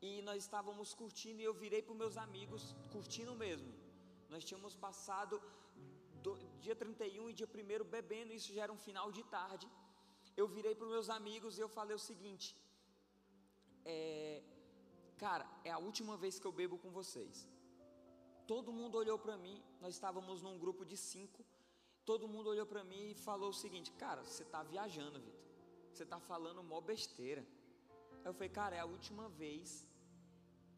E 0.02 0.22
nós 0.24 0.44
estávamos 0.44 0.94
curtindo 0.94 1.40
e 1.42 1.44
eu 1.44 1.54
virei 1.54 1.82
para 1.82 1.96
meus 2.04 2.18
amigos, 2.18 2.76
curtindo 2.92 3.36
mesmo. 3.36 3.81
Nós 4.32 4.44
tínhamos 4.48 4.76
passado 4.86 5.36
do, 6.24 6.32
dia 6.66 6.76
31 6.76 7.30
e 7.30 7.34
dia 7.40 7.48
1 7.48 7.84
bebendo, 7.96 8.34
isso 8.40 8.54
já 8.56 8.64
era 8.66 8.74
um 8.78 8.82
final 8.88 9.08
de 9.18 9.24
tarde. 9.38 9.68
Eu 10.42 10.48
virei 10.56 10.74
para 10.76 10.86
os 10.86 10.94
meus 10.96 11.10
amigos 11.20 11.58
e 11.58 11.62
eu 11.66 11.70
falei 11.78 11.96
o 11.96 12.04
seguinte: 12.10 12.48
é, 13.94 14.42
Cara, 15.24 15.46
é 15.70 15.72
a 15.72 15.78
última 15.78 16.16
vez 16.18 16.40
que 16.40 16.48
eu 16.50 16.54
bebo 16.60 16.78
com 16.84 16.92
vocês. 17.00 17.48
Todo 18.48 18.78
mundo 18.80 18.96
olhou 19.02 19.18
para 19.26 19.38
mim, 19.38 19.58
nós 19.80 19.94
estávamos 19.98 20.42
num 20.42 20.58
grupo 20.64 20.84
de 20.92 20.98
cinco. 20.98 21.46
Todo 22.04 22.28
mundo 22.34 22.48
olhou 22.54 22.66
para 22.66 22.84
mim 22.84 23.04
e 23.12 23.16
falou 23.16 23.50
o 23.50 23.60
seguinte: 23.64 23.92
Cara, 24.04 24.24
você 24.24 24.44
está 24.44 24.64
viajando, 24.64 25.20
Vitor. 25.20 25.42
Você 25.92 26.04
está 26.04 26.20
falando 26.20 26.64
mó 26.64 26.80
besteira. 26.80 27.46
Eu 28.24 28.34
falei, 28.34 28.50
cara, 28.50 28.76
é 28.76 28.80
a 28.80 28.86
última 28.86 29.28
vez 29.30 29.86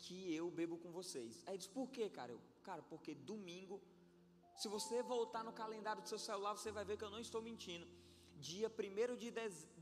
que 0.03 0.17
eu 0.39 0.47
bebo 0.59 0.77
com 0.83 0.91
vocês. 0.99 1.43
Aí 1.45 1.53
ele 1.53 1.59
disse, 1.61 1.73
por 1.79 1.87
quê, 1.95 2.05
cara? 2.17 2.31
Eu, 2.35 2.41
Cara, 2.67 2.81
porque 2.91 3.13
domingo, 3.31 3.75
se 4.61 4.67
você 4.75 4.97
voltar 5.13 5.43
no 5.47 5.53
calendário 5.61 6.01
do 6.01 6.07
seu 6.07 6.19
celular, 6.27 6.53
você 6.57 6.71
vai 6.77 6.85
ver 6.89 6.97
que 6.97 7.05
eu 7.07 7.13
não 7.15 7.19
estou 7.27 7.41
mentindo. 7.41 7.85
Dia 8.49 8.69
1 8.69 9.17
de, 9.23 9.31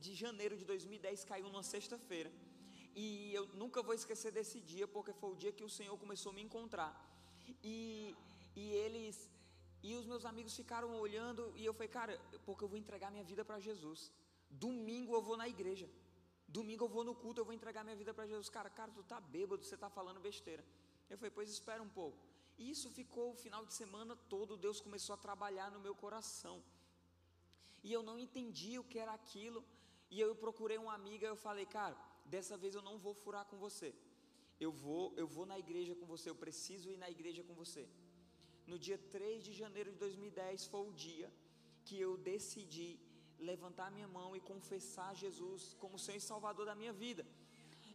de 0.03 0.13
janeiro 0.15 0.55
de 0.57 0.65
2010 0.65 1.23
caiu 1.31 1.47
numa 1.49 1.63
sexta-feira. 1.63 2.31
E 2.95 3.33
eu 3.33 3.45
nunca 3.61 3.81
vou 3.83 3.93
esquecer 3.93 4.31
desse 4.31 4.59
dia, 4.59 4.87
porque 4.87 5.13
foi 5.13 5.29
o 5.31 5.35
dia 5.35 5.51
que 5.51 5.63
o 5.63 5.69
Senhor 5.69 5.95
começou 5.97 6.31
a 6.31 6.35
me 6.35 6.41
encontrar. 6.41 6.91
E, 7.63 8.15
e 8.55 8.65
eles 8.85 9.29
e 9.83 9.95
os 9.95 10.05
meus 10.05 10.25
amigos 10.31 10.55
ficaram 10.55 10.89
olhando 11.05 11.51
e 11.55 11.65
eu 11.65 11.73
falei, 11.73 11.87
cara, 11.87 12.19
porque 12.45 12.63
eu 12.63 12.67
vou 12.67 12.77
entregar 12.77 13.09
minha 13.11 13.23
vida 13.23 13.43
para 13.43 13.59
Jesus. 13.59 14.11
Domingo 14.49 15.15
eu 15.15 15.21
vou 15.21 15.37
na 15.37 15.47
igreja. 15.47 15.87
Domingo 16.58 16.84
eu 16.86 16.91
vou 16.96 17.03
no 17.10 17.15
culto, 17.22 17.39
eu 17.41 17.46
vou 17.50 17.53
entregar 17.53 17.84
minha 17.84 17.96
vida 18.01 18.13
para 18.13 18.27
Jesus. 18.31 18.50
Cara, 18.58 18.70
cara, 18.70 18.91
tu 18.98 19.03
tá 19.12 19.20
bêbado, 19.36 19.63
você 19.63 19.77
tá 19.84 19.89
falando 19.98 20.20
besteira. 20.29 20.63
Eu 21.10 21.17
falei, 21.17 21.31
pois 21.38 21.50
espera 21.50 21.81
um 21.88 21.93
pouco. 22.01 22.20
E 22.58 22.70
isso 22.74 22.89
ficou 23.00 23.27
o 23.31 23.39
final 23.46 23.63
de 23.65 23.74
semana 23.74 24.15
todo, 24.34 24.58
Deus 24.65 24.79
começou 24.88 25.13
a 25.15 25.17
trabalhar 25.27 25.70
no 25.75 25.79
meu 25.79 25.96
coração. 26.03 26.58
E 27.84 27.91
eu 27.98 28.03
não 28.10 28.17
entendi 28.25 28.74
o 28.77 28.84
que 28.84 29.00
era 29.00 29.13
aquilo. 29.13 29.63
E 30.10 30.20
eu 30.20 30.36
procurei 30.36 30.77
uma 30.77 30.93
amiga, 30.93 31.25
eu 31.27 31.38
falei, 31.48 31.65
cara, 31.65 31.98
dessa 32.25 32.58
vez 32.58 32.75
eu 32.75 32.81
não 32.89 32.98
vou 33.05 33.13
furar 33.13 33.46
com 33.46 33.58
você. 33.58 33.96
Eu 34.60 34.72
vou, 34.72 35.13
eu 35.22 35.27
vou 35.36 35.46
na 35.46 35.58
igreja 35.58 35.96
com 35.96 36.05
você, 36.05 36.29
eu 36.29 36.36
preciso 36.36 36.89
ir 36.91 36.98
na 36.98 37.10
igreja 37.10 37.43
com 37.43 37.55
você 37.63 37.84
no 38.72 38.77
dia 38.79 38.98
3 38.98 39.43
de 39.43 39.53
janeiro 39.62 39.91
de 39.91 39.98
2010 39.98 40.65
foi 40.65 40.84
o 40.89 40.93
dia 40.93 41.31
que 41.86 42.00
eu 42.00 42.12
decidi 42.17 43.00
levantar 43.50 43.88
minha 43.98 44.07
mão 44.17 44.29
e 44.36 44.41
confessar 44.51 45.10
Jesus 45.24 45.75
como 45.81 46.00
Senhor 46.03 46.17
e 46.17 46.29
Salvador 46.31 46.65
da 46.65 46.75
minha 46.81 46.93
vida. 46.93 47.25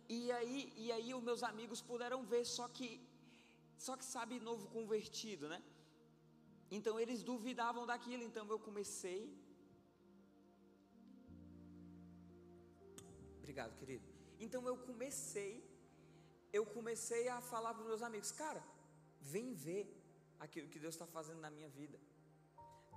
E 0.09 0.21
aí, 0.38 0.73
e 0.76 0.93
aí 0.97 1.11
os 1.15 1.23
meus 1.29 1.43
amigos 1.43 1.81
puderam 1.91 2.21
ver, 2.33 2.45
só 2.45 2.69
que 2.76 2.91
só 3.87 3.95
que 3.99 4.05
sabe 4.05 4.41
novo 4.41 4.67
convertido, 4.76 5.49
né? 5.53 5.62
Então 6.76 6.95
eles 7.03 7.23
duvidavam 7.23 7.85
daquilo, 7.87 8.23
então 8.23 8.47
eu 8.55 8.59
comecei 8.69 9.21
Obrigado, 13.38 13.75
querido. 13.81 14.05
Então 14.45 14.67
eu 14.71 14.76
comecei 14.88 15.53
eu 16.53 16.65
comecei 16.65 17.29
a 17.29 17.41
falar 17.41 17.73
para 17.75 17.83
os 17.83 17.88
meus 17.88 18.03
amigos, 18.03 18.31
cara, 18.33 18.62
vem 19.21 19.53
ver 19.53 19.85
aquilo 20.45 20.69
que 20.69 20.79
Deus 20.79 20.95
está 20.95 21.07
fazendo 21.07 21.41
na 21.41 21.50
minha 21.50 21.69
vida. 21.69 21.99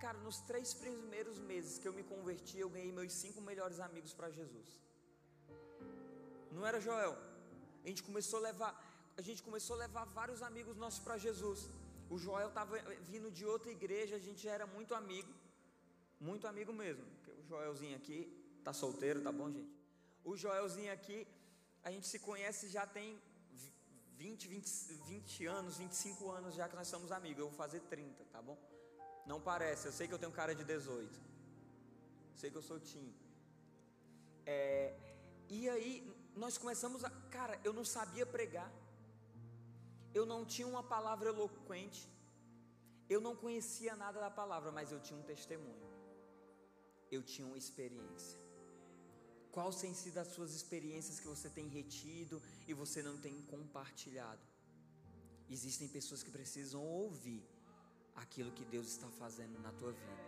Cara, 0.04 0.18
nos 0.20 0.38
três 0.50 0.74
primeiros 0.74 1.40
meses 1.40 1.78
que 1.78 1.88
eu 1.88 1.94
me 1.94 2.04
converti, 2.12 2.58
eu 2.58 2.70
ganhei 2.76 2.92
meus 2.92 3.12
cinco 3.24 3.42
melhores 3.42 3.80
amigos 3.88 4.14
para 4.14 4.30
Jesus. 4.30 4.70
Não 6.52 6.66
era 6.66 6.80
Joel? 6.80 7.18
A 7.84 7.88
gente 7.90 8.02
começou 8.04 8.40
a 8.40 8.44
levar, 8.44 8.72
a 9.18 9.22
gente 9.22 9.44
começou 9.44 9.76
a 9.76 9.80
levar 9.80 10.06
vários 10.06 10.42
amigos 10.42 10.78
nossos 10.78 11.02
para 11.06 11.18
Jesus. 11.18 11.70
O 12.10 12.18
Joel 12.18 12.48
estava 12.48 12.80
vindo 13.12 13.30
de 13.30 13.46
outra 13.46 13.72
igreja, 13.72 14.16
a 14.16 14.24
gente 14.28 14.42
já 14.42 14.52
era 14.52 14.66
muito 14.66 14.96
amigo, 14.96 15.32
muito 16.20 16.48
amigo 16.48 16.72
mesmo. 16.72 17.06
O 17.42 17.44
Joelzinho 17.50 17.98
aqui 17.98 18.20
tá 18.64 18.72
solteiro, 18.72 19.22
tá 19.22 19.34
bom, 19.34 19.52
gente? 19.52 19.74
O 20.24 20.36
Joelzinho 20.38 20.94
aqui, 20.94 21.28
a 21.84 21.92
gente 21.92 22.08
se 22.08 22.20
conhece 22.20 22.70
já 22.70 22.88
tem 22.88 23.22
20, 24.18 24.48
20, 24.48 24.68
20 25.08 25.46
anos, 25.46 25.78
25 25.78 26.32
anos 26.32 26.56
já 26.56 26.70
que 26.70 26.76
nós 26.76 26.88
somos 26.88 27.12
amigos. 27.12 27.40
Eu 27.40 27.50
vou 27.50 27.58
fazer 27.58 27.82
30, 27.82 28.26
tá 28.26 28.42
bom? 28.42 28.58
Não 29.26 29.40
parece, 29.40 29.88
eu 29.88 29.92
sei 29.92 30.08
que 30.08 30.14
eu 30.14 30.20
tenho 30.20 30.32
cara 30.32 30.54
de 30.56 30.64
18. 30.64 31.22
Sei 32.36 32.50
que 32.50 32.58
eu 32.58 32.62
sou 32.62 32.80
Tim. 32.80 33.14
É, 34.46 34.96
e 35.50 35.70
aí 35.70 35.92
nós 36.36 36.58
começamos 36.58 37.04
a. 37.04 37.10
Cara, 37.30 37.60
eu 37.64 37.74
não 37.74 37.84
sabia 37.84 38.26
pregar. 38.26 38.72
Eu 40.14 40.26
não 40.26 40.46
tinha 40.46 40.68
uma 40.68 40.84
palavra 40.84 41.30
eloquente. 41.30 42.08
Eu 43.10 43.20
não 43.20 43.36
conhecia 43.36 43.96
nada 43.96 44.20
da 44.20 44.30
palavra, 44.30 44.72
mas 44.72 44.92
eu 44.92 45.00
tinha 45.00 45.20
um 45.20 45.24
testemunho. 45.24 45.90
Eu 47.12 47.22
tinha 47.24 47.46
uma 47.48 47.58
experiência. 47.58 48.40
Quais 49.52 49.78
têm 49.82 49.94
sido 49.94 50.20
as 50.20 50.28
suas 50.28 50.54
experiências 50.54 51.20
que 51.20 51.28
você 51.28 51.50
tem 51.50 51.68
retido 51.68 52.42
e 52.68 52.74
você 52.74 53.02
não 53.02 53.18
tem 53.18 53.42
compartilhado? 53.54 54.42
Existem 55.50 55.88
pessoas 55.88 56.22
que 56.22 56.30
precisam 56.30 56.82
ouvir 56.84 57.44
aquilo 58.16 58.52
que 58.52 58.66
Deus 58.66 58.88
está 58.88 59.08
fazendo 59.08 59.60
na 59.60 59.72
tua 59.72 59.92
vida. 59.92 60.20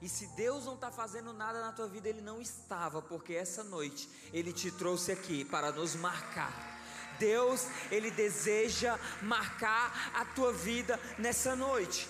E 0.00 0.08
se 0.08 0.26
Deus 0.28 0.64
não 0.64 0.74
está 0.74 0.90
fazendo 0.90 1.32
nada 1.32 1.60
na 1.60 1.72
tua 1.72 1.86
vida, 1.86 2.08
Ele 2.08 2.20
não 2.20 2.40
estava, 2.40 3.02
porque 3.02 3.34
essa 3.34 3.62
noite 3.62 4.08
Ele 4.32 4.52
te 4.52 4.70
trouxe 4.70 5.12
aqui 5.12 5.44
para 5.44 5.70
nos 5.72 5.94
marcar. 5.94 6.52
Deus, 7.18 7.66
Ele 7.90 8.10
deseja 8.10 8.98
marcar 9.22 10.12
a 10.14 10.24
tua 10.24 10.52
vida 10.52 10.98
nessa 11.18 11.54
noite. 11.54 12.08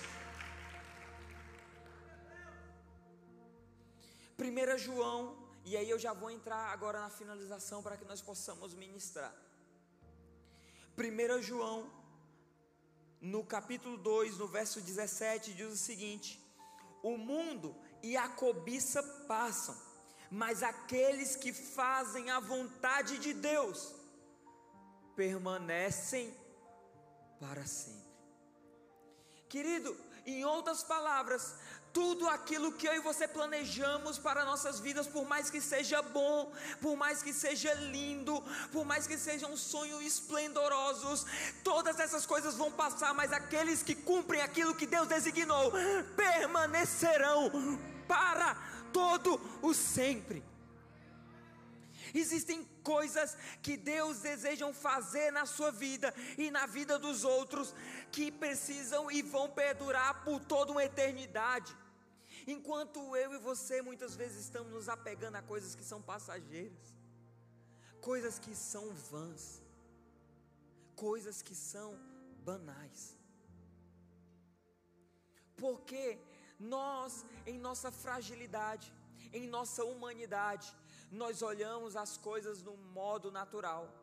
1 4.39 4.79
João 4.79 5.41
e 5.65 5.77
aí 5.77 5.89
eu 5.89 5.99
já 5.99 6.13
vou 6.13 6.31
entrar 6.31 6.73
agora 6.73 7.01
na 7.01 7.11
finalização 7.11 7.83
para 7.83 7.97
que 7.97 8.05
nós 8.05 8.21
possamos 8.21 8.75
ministrar. 8.75 9.35
1 10.99 11.43
João, 11.43 11.91
no 13.21 13.45
capítulo 13.45 13.97
2, 13.99 14.39
no 14.39 14.47
verso 14.47 14.81
17, 14.81 15.53
diz 15.53 15.73
o 15.73 15.77
seguinte: 15.77 16.43
O 17.03 17.17
mundo 17.17 17.77
e 18.03 18.17
a 18.17 18.29
cobiça 18.29 19.03
passam, 19.29 19.77
mas 20.31 20.63
aqueles 20.63 21.37
que 21.37 21.53
fazem 21.53 22.31
a 22.31 22.41
vontade 22.41 23.19
de 23.19 23.35
Deus 23.35 23.95
permanecem 25.15 26.35
para 27.39 27.67
sempre. 27.67 28.11
Querido, 29.49 29.97
em 30.25 30.45
outras 30.45 30.83
palavras, 30.83 31.57
tudo 31.93 32.29
aquilo 32.29 32.73
que 32.73 32.87
eu 32.87 32.95
e 32.95 33.01
você 33.01 33.27
planejamos 33.27 34.19
para 34.19 34.45
nossas 34.45 34.79
vidas, 34.81 35.07
por 35.07 35.27
mais 35.27 35.51
que 35.51 35.61
seja 35.61 36.03
bom, 36.03 36.53
por 36.81 36.97
mais 36.97 37.23
que 37.23 37.33
seja 37.33 37.73
lindo, 37.75 38.43
por 38.73 38.85
mais 38.85 39.07
que 39.07 39.19
sejam 39.19 39.57
sonhos 39.57 40.03
esplendorosos, 40.03 41.27
todas 41.65 41.99
essas 41.99 42.25
coisas 42.25 42.55
vão 42.55 42.71
passar, 42.71 43.13
mas 43.15 43.33
aqueles 43.33 43.83
que 43.83 43.95
cumprem 43.95 44.41
aquilo 44.41 44.75
que 44.75 44.87
Deus 44.87 45.09
designou 45.09 45.73
permanecerão 46.17 47.51
para 48.07 48.55
todo 48.93 49.41
o 49.63 49.75
sempre. 49.75 50.51
Existem 52.15 52.65
coisas 52.83 53.37
que 53.63 53.77
Deus 53.77 54.19
deseja 54.19 54.73
fazer 54.73 55.31
na 55.31 55.47
sua 55.47 55.71
vida 55.71 56.13
e 56.37 56.51
na 56.51 56.67
vida 56.67 56.99
dos 56.99 57.25
outros 57.25 57.75
que 58.11 58.31
precisam 58.31 59.11
e 59.11 59.23
vão 59.23 59.49
perdurar 59.49 60.25
por 60.25 60.41
toda 60.41 60.73
uma 60.73 60.85
eternidade. 60.85 61.77
Enquanto 62.47 63.17
eu 63.17 63.35
e 63.35 63.39
você 63.39 63.83
muitas 63.83 64.15
vezes 64.15 64.45
estamos 64.45 64.73
nos 64.73 64.89
apegando 64.89 65.37
a 65.37 65.43
coisas 65.43 65.75
que 65.75 65.85
são 65.85 66.01
passageiras, 66.01 66.95
coisas 68.01 68.39
que 68.39 68.55
são 68.55 68.93
vãs, 69.11 69.63
coisas 70.95 71.43
que 71.43 71.55
são 71.55 71.99
banais. 72.45 73.19
Porque 75.57 76.19
nós, 76.59 77.25
em 77.47 77.59
nossa 77.59 77.91
fragilidade, 77.91 78.93
em 79.33 79.47
nossa 79.47 79.85
humanidade, 79.85 80.75
nós 81.11 81.43
olhamos 81.43 81.97
as 81.97 82.17
coisas 82.17 82.63
no 82.63 82.77
modo 82.77 83.31
natural. 83.31 84.00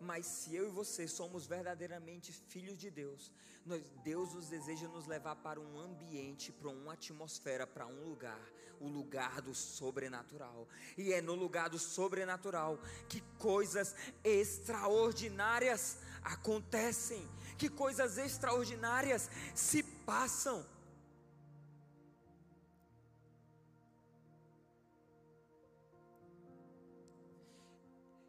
Mas 0.00 0.26
se 0.26 0.56
eu 0.56 0.66
e 0.66 0.70
você 0.70 1.06
somos 1.06 1.46
verdadeiramente 1.46 2.32
filhos 2.32 2.78
de 2.78 2.90
Deus, 2.90 3.30
nós, 3.66 3.82
Deus 4.02 4.32
nos 4.32 4.48
deseja 4.48 4.88
nos 4.88 5.06
levar 5.06 5.36
para 5.36 5.60
um 5.60 5.78
ambiente, 5.78 6.50
para 6.50 6.70
uma 6.70 6.94
atmosfera, 6.94 7.66
para 7.66 7.86
um 7.86 8.08
lugar, 8.08 8.40
o 8.80 8.88
lugar 8.88 9.42
do 9.42 9.54
sobrenatural. 9.54 10.66
E 10.96 11.12
é 11.12 11.20
no 11.20 11.34
lugar 11.34 11.68
do 11.68 11.78
sobrenatural 11.78 12.78
que 13.10 13.20
coisas 13.38 13.94
extraordinárias 14.24 15.98
acontecem, 16.24 17.28
que 17.58 17.68
coisas 17.68 18.16
extraordinárias 18.16 19.28
se 19.54 19.82
passam. 19.82 20.64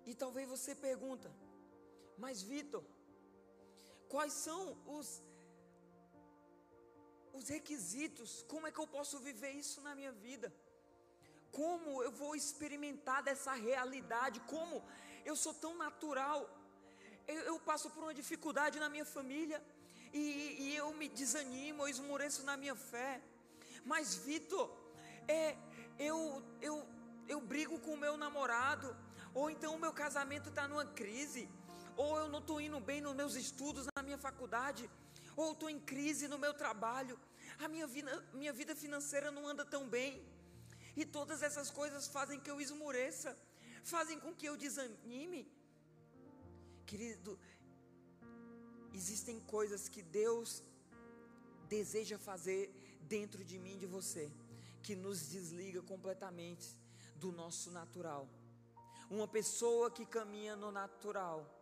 E 0.05 0.13
talvez 0.13 0.49
você 0.49 0.75
pergunta, 0.75 1.31
mas 2.23 2.41
Vitor, 2.51 2.83
quais 4.13 4.33
são 4.45 4.61
os 4.97 5.07
os 7.37 7.47
requisitos? 7.55 8.31
Como 8.51 8.67
é 8.67 8.71
que 8.73 8.81
eu 8.83 8.87
posso 8.97 9.17
viver 9.27 9.51
isso 9.63 9.79
na 9.87 9.93
minha 9.99 10.11
vida? 10.11 10.47
Como 11.59 12.01
eu 12.05 12.11
vou 12.21 12.33
experimentar 12.41 13.19
dessa 13.27 13.53
realidade? 13.67 14.39
Como 14.53 14.83
eu 15.29 15.35
sou 15.43 15.53
tão 15.53 15.73
natural? 15.85 16.39
Eu, 17.27 17.41
eu 17.51 17.57
passo 17.69 17.89
por 17.93 18.03
uma 18.03 18.13
dificuldade 18.21 18.79
na 18.83 18.89
minha 18.95 19.07
família 19.15 19.59
e, 20.13 20.23
e 20.63 20.75
eu 20.81 20.89
me 20.93 21.07
desanimo, 21.21 21.83
eu 21.83 21.87
esmoreço 21.87 22.43
na 22.49 22.55
minha 22.63 22.75
fé. 22.75 23.21
Mas 23.91 24.15
Vitor, 24.15 24.69
é, 25.27 25.55
eu, 25.97 26.43
eu, 26.61 26.75
eu 27.27 27.39
brigo 27.41 27.79
com 27.79 27.93
o 27.93 28.01
meu 28.05 28.15
namorado, 28.17 28.95
ou 29.33 29.49
então 29.49 29.75
o 29.75 29.79
meu 29.79 29.93
casamento 29.93 30.49
está 30.49 30.67
numa 30.67 30.85
crise, 30.85 31.49
ou 31.97 32.17
eu 32.17 32.27
não 32.29 32.39
estou 32.39 32.59
indo 32.61 32.79
bem 32.79 33.01
nos 33.01 33.15
meus 33.15 33.35
estudos 33.35 33.85
na 33.95 34.03
minha 34.03 34.17
faculdade, 34.17 34.89
ou 35.35 35.53
estou 35.53 35.69
em 35.69 35.79
crise 35.79 36.27
no 36.27 36.37
meu 36.37 36.53
trabalho, 36.53 37.19
a 37.59 37.67
minha 37.67 37.87
vida, 37.87 38.27
minha 38.33 38.53
vida 38.53 38.75
financeira 38.75 39.31
não 39.31 39.47
anda 39.47 39.65
tão 39.65 39.87
bem. 39.87 40.21
E 40.95 41.05
todas 41.05 41.41
essas 41.41 41.69
coisas 41.69 42.07
fazem 42.07 42.39
que 42.39 42.51
eu 42.51 42.59
esmoreça, 42.59 43.37
fazem 43.83 44.19
com 44.19 44.33
que 44.33 44.45
eu 44.45 44.57
desanime. 44.57 45.49
Querido, 46.85 47.39
existem 48.93 49.39
coisas 49.39 49.87
que 49.87 50.01
Deus 50.01 50.61
deseja 51.69 52.17
fazer 52.17 52.69
dentro 53.01 53.43
de 53.43 53.57
mim 53.57 53.77
de 53.77 53.85
você, 53.85 54.31
que 54.83 54.95
nos 54.95 55.29
desliga 55.29 55.81
completamente 55.81 56.67
do 57.15 57.31
nosso 57.31 57.71
natural. 57.71 58.27
Uma 59.09 59.27
pessoa 59.27 59.89
que 59.89 60.05
caminha 60.05 60.55
no 60.55 60.71
natural 60.71 61.60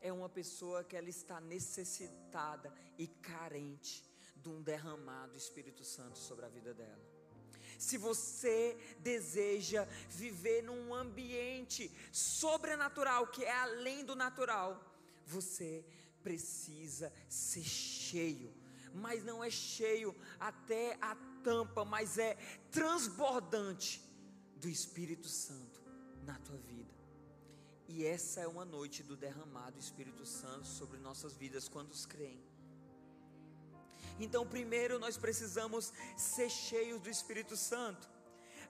é 0.00 0.12
uma 0.12 0.28
pessoa 0.28 0.82
que 0.84 0.96
ela 0.96 1.08
está 1.08 1.40
necessitada 1.40 2.72
e 2.98 3.06
carente 3.06 4.04
de 4.36 4.48
um 4.48 4.62
derramado 4.62 5.36
Espírito 5.36 5.84
Santo 5.84 6.18
sobre 6.18 6.46
a 6.46 6.48
vida 6.48 6.72
dela. 6.72 7.10
Se 7.78 7.96
você 7.96 8.76
deseja 8.98 9.86
viver 10.08 10.62
num 10.62 10.94
ambiente 10.94 11.90
sobrenatural, 12.12 13.26
que 13.28 13.44
é 13.44 13.52
além 13.52 14.04
do 14.04 14.14
natural, 14.14 14.82
você 15.26 15.84
precisa 16.22 17.12
ser 17.28 17.62
cheio, 17.62 18.52
mas 18.94 19.24
não 19.24 19.42
é 19.42 19.50
cheio 19.50 20.14
até 20.38 20.98
a 21.00 21.14
tampa, 21.42 21.84
mas 21.84 22.18
é 22.18 22.34
transbordante 22.70 24.02
do 24.56 24.68
Espírito 24.68 25.28
Santo 25.28 25.80
na 26.22 26.38
tua 26.40 26.58
vida. 26.58 26.99
E 27.92 28.06
essa 28.06 28.40
é 28.40 28.46
uma 28.46 28.64
noite 28.64 29.02
do 29.02 29.16
derramado 29.16 29.76
Espírito 29.76 30.24
Santo 30.24 30.64
sobre 30.64 30.96
nossas 30.98 31.32
vidas, 31.36 31.68
quantos 31.68 32.06
creem. 32.06 32.40
Então, 34.24 34.46
primeiro 34.46 34.96
nós 35.04 35.16
precisamos 35.16 35.92
ser 36.16 36.48
cheios 36.48 37.00
do 37.00 37.10
Espírito 37.10 37.56
Santo. 37.56 38.08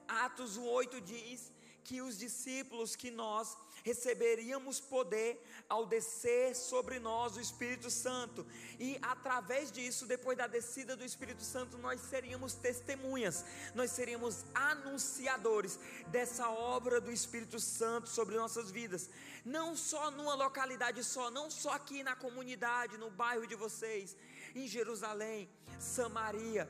Atos 0.09 0.56
8 0.56 1.02
diz 1.02 1.52
que 1.84 2.00
os 2.00 2.18
discípulos, 2.18 2.96
que 2.96 3.10
nós 3.10 3.56
receberíamos 3.82 4.78
poder 4.78 5.42
ao 5.68 5.86
descer 5.86 6.54
sobre 6.54 6.98
nós 6.98 7.36
o 7.36 7.40
Espírito 7.40 7.90
Santo, 7.90 8.46
e 8.78 8.98
através 9.00 9.72
disso, 9.72 10.06
depois 10.06 10.36
da 10.36 10.46
descida 10.46 10.94
do 10.94 11.04
Espírito 11.04 11.42
Santo, 11.42 11.78
nós 11.78 12.00
seríamos 12.00 12.54
testemunhas, 12.54 13.44
nós 13.74 13.90
seríamos 13.90 14.44
anunciadores 14.54 15.78
dessa 16.08 16.48
obra 16.50 17.00
do 17.00 17.10
Espírito 17.10 17.58
Santo 17.58 18.08
sobre 18.08 18.36
nossas 18.36 18.70
vidas, 18.70 19.08
não 19.44 19.76
só 19.76 20.10
numa 20.10 20.34
localidade 20.34 21.02
só, 21.02 21.30
não 21.30 21.50
só 21.50 21.70
aqui 21.72 22.02
na 22.02 22.14
comunidade, 22.14 22.98
no 22.98 23.10
bairro 23.10 23.46
de 23.46 23.54
vocês, 23.54 24.16
em 24.54 24.66
Jerusalém, 24.66 25.48
Samaria 25.78 26.68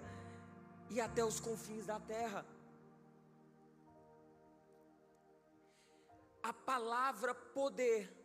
e 0.90 1.00
até 1.00 1.24
os 1.24 1.40
confins 1.40 1.86
da 1.86 1.98
terra. 1.98 2.44
A 6.42 6.53
palavra 6.53 7.35
poder. 7.35 8.16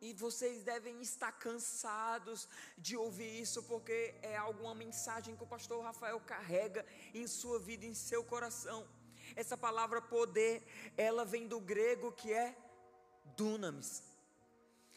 E 0.00 0.12
vocês 0.12 0.62
devem 0.62 1.00
estar 1.00 1.32
cansados 1.32 2.48
de 2.76 2.96
ouvir 2.96 3.40
isso, 3.40 3.62
porque 3.62 4.14
é 4.22 4.36
alguma 4.36 4.74
mensagem 4.74 5.34
que 5.34 5.42
o 5.42 5.46
pastor 5.46 5.82
Rafael 5.82 6.20
carrega 6.20 6.84
em 7.14 7.26
sua 7.26 7.58
vida, 7.58 7.86
em 7.86 7.94
seu 7.94 8.22
coração. 8.22 8.86
Essa 9.34 9.56
palavra 9.56 10.00
poder, 10.00 10.62
ela 10.96 11.24
vem 11.24 11.48
do 11.48 11.58
grego 11.58 12.12
que 12.12 12.32
é 12.32 12.56
dunamis. 13.36 14.02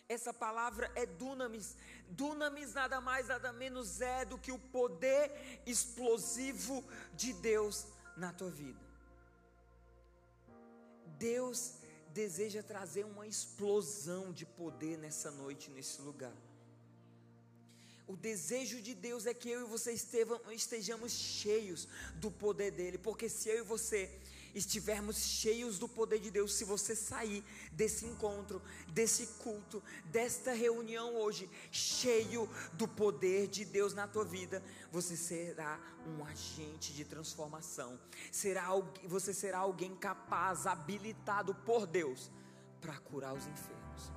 Essa 0.07 0.33
palavra 0.33 0.91
é 0.95 1.05
dunamis. 1.05 1.77
Dunamis 2.09 2.73
nada 2.73 2.99
mais, 2.99 3.27
nada 3.27 3.53
menos 3.53 4.01
é 4.01 4.25
do 4.25 4.37
que 4.37 4.51
o 4.51 4.59
poder 4.59 5.61
explosivo 5.65 6.83
de 7.13 7.31
Deus 7.33 7.87
na 8.17 8.33
tua 8.33 8.49
vida. 8.49 8.79
Deus 11.17 11.78
deseja 12.21 12.61
trazer 12.61 13.05
uma 13.05 13.25
explosão 13.25 14.23
de 14.39 14.45
poder 14.45 14.97
nessa 14.97 15.31
noite, 15.31 15.71
nesse 15.71 16.01
lugar. 16.01 16.35
O 18.05 18.15
desejo 18.17 18.81
de 18.81 18.93
Deus 18.93 19.25
é 19.25 19.33
que 19.33 19.49
eu 19.49 19.61
e 19.61 19.69
você 19.75 19.93
estejamos 20.61 21.11
cheios 21.13 21.87
do 22.15 22.29
poder 22.29 22.71
dEle, 22.71 22.97
porque 22.97 23.29
se 23.29 23.47
eu 23.47 23.59
e 23.59 23.61
você 23.73 24.01
estivermos 24.53 25.17
cheios 25.17 25.77
do 25.77 25.87
poder 25.87 26.19
de 26.19 26.31
Deus, 26.31 26.53
se 26.53 26.63
você 26.63 26.95
sair 26.95 27.43
desse 27.71 28.05
encontro, 28.05 28.61
desse 28.89 29.27
culto, 29.39 29.83
desta 30.05 30.53
reunião 30.53 31.15
hoje, 31.15 31.49
cheio 31.71 32.49
do 32.73 32.87
poder 32.87 33.47
de 33.47 33.65
Deus 33.65 33.93
na 33.93 34.07
tua 34.07 34.25
vida, 34.25 34.63
você 34.91 35.15
será 35.15 35.79
um 36.05 36.23
agente 36.25 36.93
de 36.93 37.05
transformação. 37.05 37.99
Será 38.31 38.69
você 39.05 39.33
será 39.33 39.59
alguém 39.59 39.95
capaz, 39.95 40.65
habilitado 40.65 41.53
por 41.53 41.85
Deus 41.85 42.31
para 42.81 42.97
curar 42.99 43.33
os 43.33 43.45
enfermos, 43.45 44.11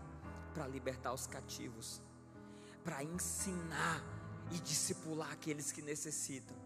para 0.54 0.66
libertar 0.66 1.12
os 1.12 1.26
cativos, 1.26 2.00
para 2.84 3.02
ensinar 3.02 4.02
e 4.50 4.58
discipular 4.60 5.32
aqueles 5.32 5.72
que 5.72 5.82
necessitam. 5.82 6.56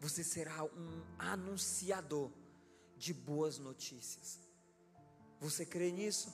Você 0.00 0.24
será 0.24 0.64
um 0.64 1.02
anunciador 1.18 2.30
de 3.04 3.14
boas 3.14 3.58
notícias. 3.58 4.38
Você 5.40 5.64
crê 5.64 5.90
nisso? 5.90 6.30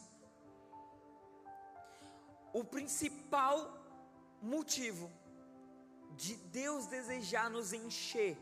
O 2.52 2.64
principal 2.64 3.56
motivo 4.42 5.08
de 6.16 6.34
Deus 6.60 6.86
desejar 6.86 7.48
nos 7.48 7.72
encher 7.72 8.36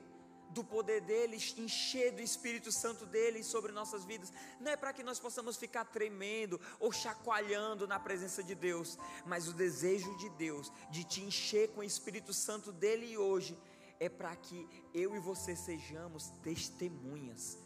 do 0.50 0.64
poder 0.64 1.02
dele, 1.02 1.36
encher 1.58 2.12
do 2.12 2.22
Espírito 2.22 2.72
Santo 2.72 3.04
dele 3.04 3.42
sobre 3.42 3.72
nossas 3.72 4.04
vidas, 4.04 4.32
não 4.58 4.70
é 4.70 4.76
para 4.76 4.92
que 4.94 5.02
nós 5.02 5.18
possamos 5.18 5.56
ficar 5.56 5.84
tremendo 5.84 6.58
ou 6.80 6.92
chacoalhando 6.92 7.86
na 7.86 7.98
presença 7.98 8.42
de 8.42 8.54
Deus, 8.54 8.96
mas 9.26 9.48
o 9.48 9.52
desejo 9.52 10.16
de 10.16 10.30
Deus 10.30 10.72
de 10.90 11.04
te 11.04 11.20
encher 11.20 11.68
com 11.72 11.80
o 11.80 11.90
Espírito 11.92 12.32
Santo 12.32 12.72
dele 12.72 13.18
hoje 13.18 13.58
é 14.00 14.08
para 14.08 14.34
que 14.36 14.66
eu 14.94 15.14
e 15.14 15.18
você 15.18 15.54
sejamos 15.56 16.30
testemunhas 16.42 17.63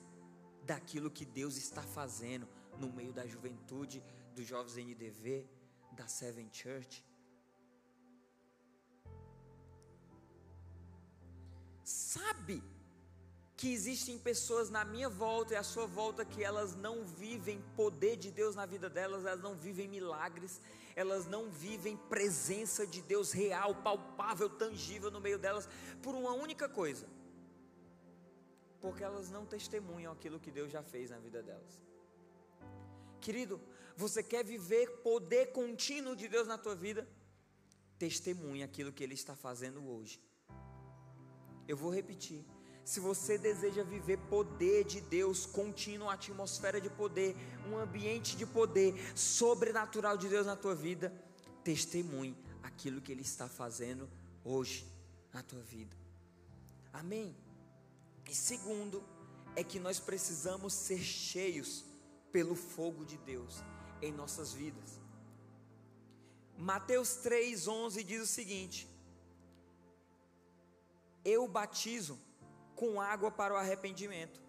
daquilo 0.71 1.11
que 1.11 1.25
Deus 1.25 1.57
está 1.57 1.83
fazendo 1.83 2.47
no 2.79 2.93
meio 2.93 3.13
da 3.19 3.27
juventude, 3.27 4.05
dos 4.37 4.47
jovens 4.47 4.77
NDV, 4.77 5.47
da 5.93 6.07
Seven 6.07 6.49
Church. 6.53 7.03
Sabe 11.83 12.63
que 13.57 13.73
existem 13.73 14.19
pessoas 14.19 14.69
na 14.69 14.85
minha 14.85 15.09
volta 15.09 15.55
e 15.55 15.57
à 15.57 15.63
sua 15.63 15.87
volta 15.87 16.25
que 16.25 16.45
elas 16.45 16.77
não 16.77 16.97
vivem 17.05 17.65
poder 17.75 18.17
de 18.17 18.31
Deus 18.31 18.55
na 18.55 18.67
vida 18.67 18.91
delas, 18.91 19.25
elas 19.25 19.41
não 19.41 19.57
vivem 19.57 19.89
milagres, 19.89 20.61
elas 20.95 21.27
não 21.27 21.51
vivem 21.51 21.97
presença 21.97 22.87
de 22.87 23.01
Deus 23.01 23.33
real, 23.33 23.75
palpável, 23.77 24.51
tangível 24.51 25.11
no 25.11 25.21
meio 25.21 25.39
delas, 25.39 25.67
por 26.03 26.15
uma 26.15 26.33
única 26.33 26.69
coisa: 26.69 27.07
porque 28.81 29.03
elas 29.03 29.31
não 29.31 29.45
testemunham 29.45 30.13
aquilo 30.13 30.41
que 30.41 30.51
Deus 30.51 30.71
já 30.71 30.83
fez 30.83 31.11
na 31.11 31.19
vida 31.19 31.43
delas. 31.43 31.81
Querido, 33.21 33.61
você 33.97 34.23
quer 34.23 34.45
viver 34.45 34.87
poder 35.03 35.47
contínuo 35.53 36.15
de 36.15 36.29
Deus 36.29 36.47
na 36.47 36.57
tua 36.57 36.75
vida? 36.75 37.07
Testemunhe 37.99 38.63
aquilo 38.63 38.93
que 38.93 39.03
Ele 39.03 39.15
está 39.15 39.35
fazendo 39.35 39.85
hoje. 39.89 40.23
Eu 41.67 41.77
vou 41.77 41.93
repetir. 41.93 42.45
Se 42.85 43.01
você 43.01 43.37
deseja 43.37 43.83
viver 43.83 44.19
poder 44.31 44.85
de 44.85 45.01
Deus 45.01 45.45
contínuo, 45.45 46.09
atmosfera 46.09 46.81
de 46.81 46.89
poder, 46.89 47.37
um 47.69 47.77
ambiente 47.77 48.37
de 48.37 48.47
poder 48.47 48.95
sobrenatural 49.15 50.17
de 50.17 50.29
Deus 50.29 50.47
na 50.47 50.57
tua 50.57 50.75
vida, 50.75 51.13
testemunhe 51.63 52.35
aquilo 52.63 53.03
que 53.03 53.13
Ele 53.13 53.23
está 53.23 53.47
fazendo 53.47 54.09
hoje 54.43 54.87
na 55.33 55.43
tua 55.43 55.61
vida. 55.61 55.95
Amém. 56.93 57.37
E 58.29 58.35
segundo, 58.35 59.03
é 59.57 59.65
que 59.65 59.81
nós 59.81 59.99
precisamos 59.99 60.73
ser 60.75 60.99
cheios 60.99 61.85
pelo 62.31 62.55
fogo 62.55 63.05
de 63.05 63.17
Deus 63.17 63.63
em 64.03 64.13
nossas 64.13 64.53
vidas. 64.53 65.01
Mateus 66.57 67.17
3:11 67.17 68.05
diz 68.05 68.23
o 68.23 68.27
seguinte: 68.27 68.89
Eu 71.25 71.49
batizo 71.49 72.19
com 72.77 73.01
água 73.01 73.31
para 73.31 73.55
o 73.55 73.57
arrependimento, 73.57 74.41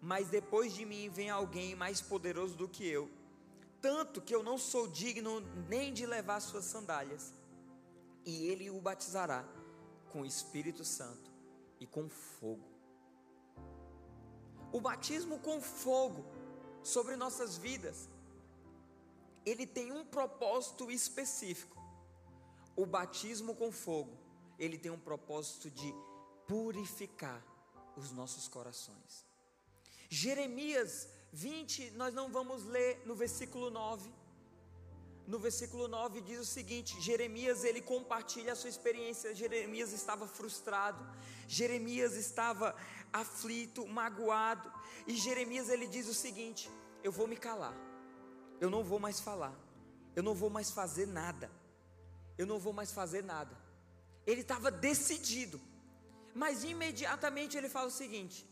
mas 0.00 0.28
depois 0.28 0.72
de 0.72 0.84
mim 0.84 1.08
vem 1.08 1.28
alguém 1.28 1.74
mais 1.74 2.00
poderoso 2.00 2.56
do 2.56 2.68
que 2.68 2.86
eu, 2.86 3.10
tanto 3.80 4.20
que 4.20 4.34
eu 4.34 4.42
não 4.42 4.56
sou 4.56 4.86
digno 4.86 5.40
nem 5.68 5.92
de 5.92 6.06
levar 6.06 6.40
suas 6.40 6.64
sandálias. 6.64 7.34
E 8.24 8.46
ele 8.48 8.70
o 8.70 8.80
batizará 8.80 9.44
com 10.10 10.22
o 10.22 10.26
Espírito 10.26 10.84
Santo 10.84 11.30
e 11.78 11.86
com 11.86 12.08
fogo. 12.08 12.75
O 14.72 14.80
batismo 14.80 15.38
com 15.38 15.60
fogo 15.60 16.24
sobre 16.82 17.16
nossas 17.16 17.56
vidas, 17.56 18.08
ele 19.44 19.66
tem 19.66 19.92
um 19.92 20.04
propósito 20.04 20.90
específico. 20.90 21.76
O 22.74 22.84
batismo 22.84 23.54
com 23.54 23.72
fogo, 23.72 24.16
ele 24.58 24.76
tem 24.76 24.90
um 24.90 24.98
propósito 24.98 25.70
de 25.70 25.94
purificar 26.46 27.42
os 27.96 28.12
nossos 28.12 28.48
corações. 28.48 29.24
Jeremias 30.08 31.08
20, 31.32 31.92
nós 31.92 32.14
não 32.14 32.30
vamos 32.30 32.64
ler 32.64 33.02
no 33.06 33.14
versículo 33.14 33.70
9. 33.70 34.10
No 35.26 35.38
versículo 35.40 35.88
9 35.88 36.20
diz 36.20 36.38
o 36.38 36.44
seguinte: 36.44 37.00
Jeremias 37.00 37.64
ele 37.64 37.80
compartilha 37.80 38.52
a 38.52 38.56
sua 38.56 38.70
experiência. 38.70 39.34
Jeremias 39.34 39.92
estava 39.92 40.26
frustrado, 40.28 41.04
Jeremias 41.48 42.14
estava 42.14 42.76
aflito, 43.12 43.86
magoado, 43.86 44.72
e 45.06 45.16
Jeremias 45.16 45.68
ele 45.68 45.86
diz 45.86 46.06
o 46.06 46.14
seguinte: 46.14 46.70
Eu 47.02 47.10
vou 47.10 47.26
me 47.26 47.36
calar, 47.36 47.76
eu 48.60 48.70
não 48.70 48.84
vou 48.84 49.00
mais 49.00 49.18
falar, 49.18 49.54
eu 50.14 50.22
não 50.22 50.34
vou 50.34 50.48
mais 50.48 50.70
fazer 50.70 51.06
nada, 51.06 51.50
eu 52.38 52.46
não 52.46 52.58
vou 52.58 52.72
mais 52.72 52.92
fazer 52.92 53.24
nada. 53.24 53.56
Ele 54.24 54.42
estava 54.42 54.70
decidido, 54.70 55.60
mas 56.34 56.62
imediatamente 56.62 57.56
ele 57.56 57.68
fala 57.68 57.88
o 57.88 57.90
seguinte: 57.90 58.48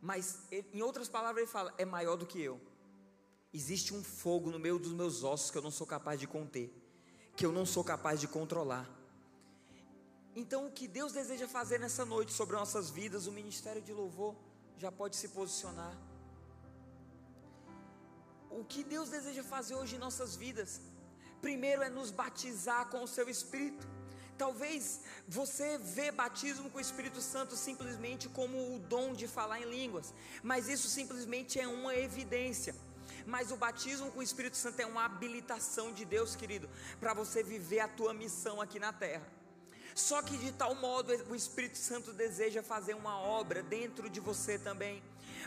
Mas 0.00 0.38
em 0.72 0.82
outras 0.82 1.08
palavras, 1.08 1.42
ele 1.42 1.50
fala: 1.50 1.74
É 1.76 1.84
maior 1.84 2.16
do 2.16 2.26
que 2.26 2.40
eu. 2.40 2.60
Existe 3.52 3.94
um 3.94 4.02
fogo 4.02 4.50
no 4.50 4.58
meio 4.58 4.78
dos 4.78 4.92
meus 4.92 5.24
ossos 5.24 5.50
que 5.50 5.58
eu 5.58 5.62
não 5.62 5.70
sou 5.70 5.86
capaz 5.86 6.20
de 6.20 6.26
conter, 6.26 6.70
que 7.36 7.46
eu 7.46 7.52
não 7.52 7.64
sou 7.64 7.82
capaz 7.82 8.20
de 8.20 8.28
controlar. 8.28 8.88
Então, 10.34 10.66
o 10.66 10.70
que 10.70 10.86
Deus 10.86 11.12
deseja 11.12 11.48
fazer 11.48 11.78
nessa 11.80 12.04
noite 12.04 12.32
sobre 12.32 12.56
nossas 12.56 12.90
vidas, 12.90 13.26
o 13.26 13.32
ministério 13.32 13.80
de 13.80 13.92
louvor 13.92 14.34
já 14.76 14.92
pode 14.92 15.16
se 15.16 15.28
posicionar. 15.28 15.96
O 18.50 18.64
que 18.64 18.84
Deus 18.84 19.08
deseja 19.08 19.42
fazer 19.42 19.74
hoje 19.74 19.96
em 19.96 19.98
nossas 19.98 20.36
vidas, 20.36 20.80
primeiro 21.40 21.82
é 21.82 21.88
nos 21.88 22.10
batizar 22.10 22.88
com 22.90 23.02
o 23.02 23.08
seu 23.08 23.28
Espírito. 23.28 23.86
Talvez 24.36 25.00
você 25.26 25.78
vê 25.78 26.10
batismo 26.10 26.68
com 26.68 26.78
o 26.78 26.80
Espírito 26.80 27.22
Santo 27.22 27.56
simplesmente 27.56 28.28
como 28.28 28.74
o 28.74 28.78
dom 28.78 29.14
de 29.14 29.26
falar 29.26 29.60
em 29.60 29.70
línguas, 29.70 30.12
mas 30.42 30.68
isso 30.68 30.88
simplesmente 30.88 31.58
é 31.58 31.66
uma 31.66 31.94
evidência. 31.96 32.74
Mas 33.26 33.50
o 33.50 33.56
batismo 33.56 34.10
com 34.12 34.20
o 34.20 34.22
Espírito 34.22 34.56
Santo 34.56 34.78
é 34.80 34.86
uma 34.86 35.04
habilitação 35.04 35.92
de 35.92 36.04
Deus, 36.04 36.36
querido, 36.36 36.70
para 37.00 37.12
você 37.12 37.42
viver 37.42 37.80
a 37.80 37.88
tua 37.88 38.14
missão 38.14 38.60
aqui 38.60 38.78
na 38.78 38.92
terra. 38.92 39.26
Só 39.96 40.22
que 40.22 40.36
de 40.36 40.52
tal 40.52 40.74
modo 40.74 41.12
o 41.28 41.34
Espírito 41.34 41.78
Santo 41.78 42.12
deseja 42.12 42.62
fazer 42.62 42.94
uma 42.94 43.18
obra 43.18 43.62
dentro 43.62 44.08
de 44.08 44.20
você 44.20 44.58
também. 44.58 45.02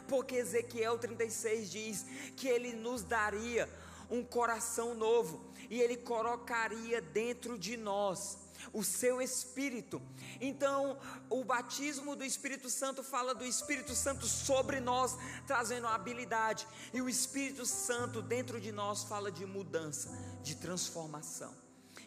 Porque 0.07 0.35
Ezequiel 0.35 0.97
36 0.97 1.71
diz 1.71 2.05
que 2.35 2.47
ele 2.47 2.73
nos 2.73 3.01
daria 3.03 3.69
um 4.09 4.23
coração 4.23 4.93
novo 4.93 5.49
e 5.69 5.79
ele 5.79 5.95
colocaria 5.95 6.99
dentro 6.99 7.57
de 7.57 7.77
nós 7.77 8.37
o 8.73 8.83
seu 8.83 9.21
espírito. 9.21 10.01
Então, 10.39 10.97
o 11.29 11.43
batismo 11.43 12.15
do 12.15 12.23
Espírito 12.23 12.69
Santo 12.69 13.03
fala 13.03 13.33
do 13.33 13.45
Espírito 13.45 13.93
Santo 13.95 14.25
sobre 14.25 14.79
nós, 14.79 15.17
trazendo 15.45 15.87
habilidade, 15.87 16.67
e 16.93 17.01
o 17.01 17.09
Espírito 17.09 17.65
Santo 17.65 18.21
dentro 18.21 18.59
de 18.59 18.71
nós 18.71 19.03
fala 19.03 19.31
de 19.31 19.45
mudança, 19.45 20.09
de 20.43 20.55
transformação. 20.55 21.53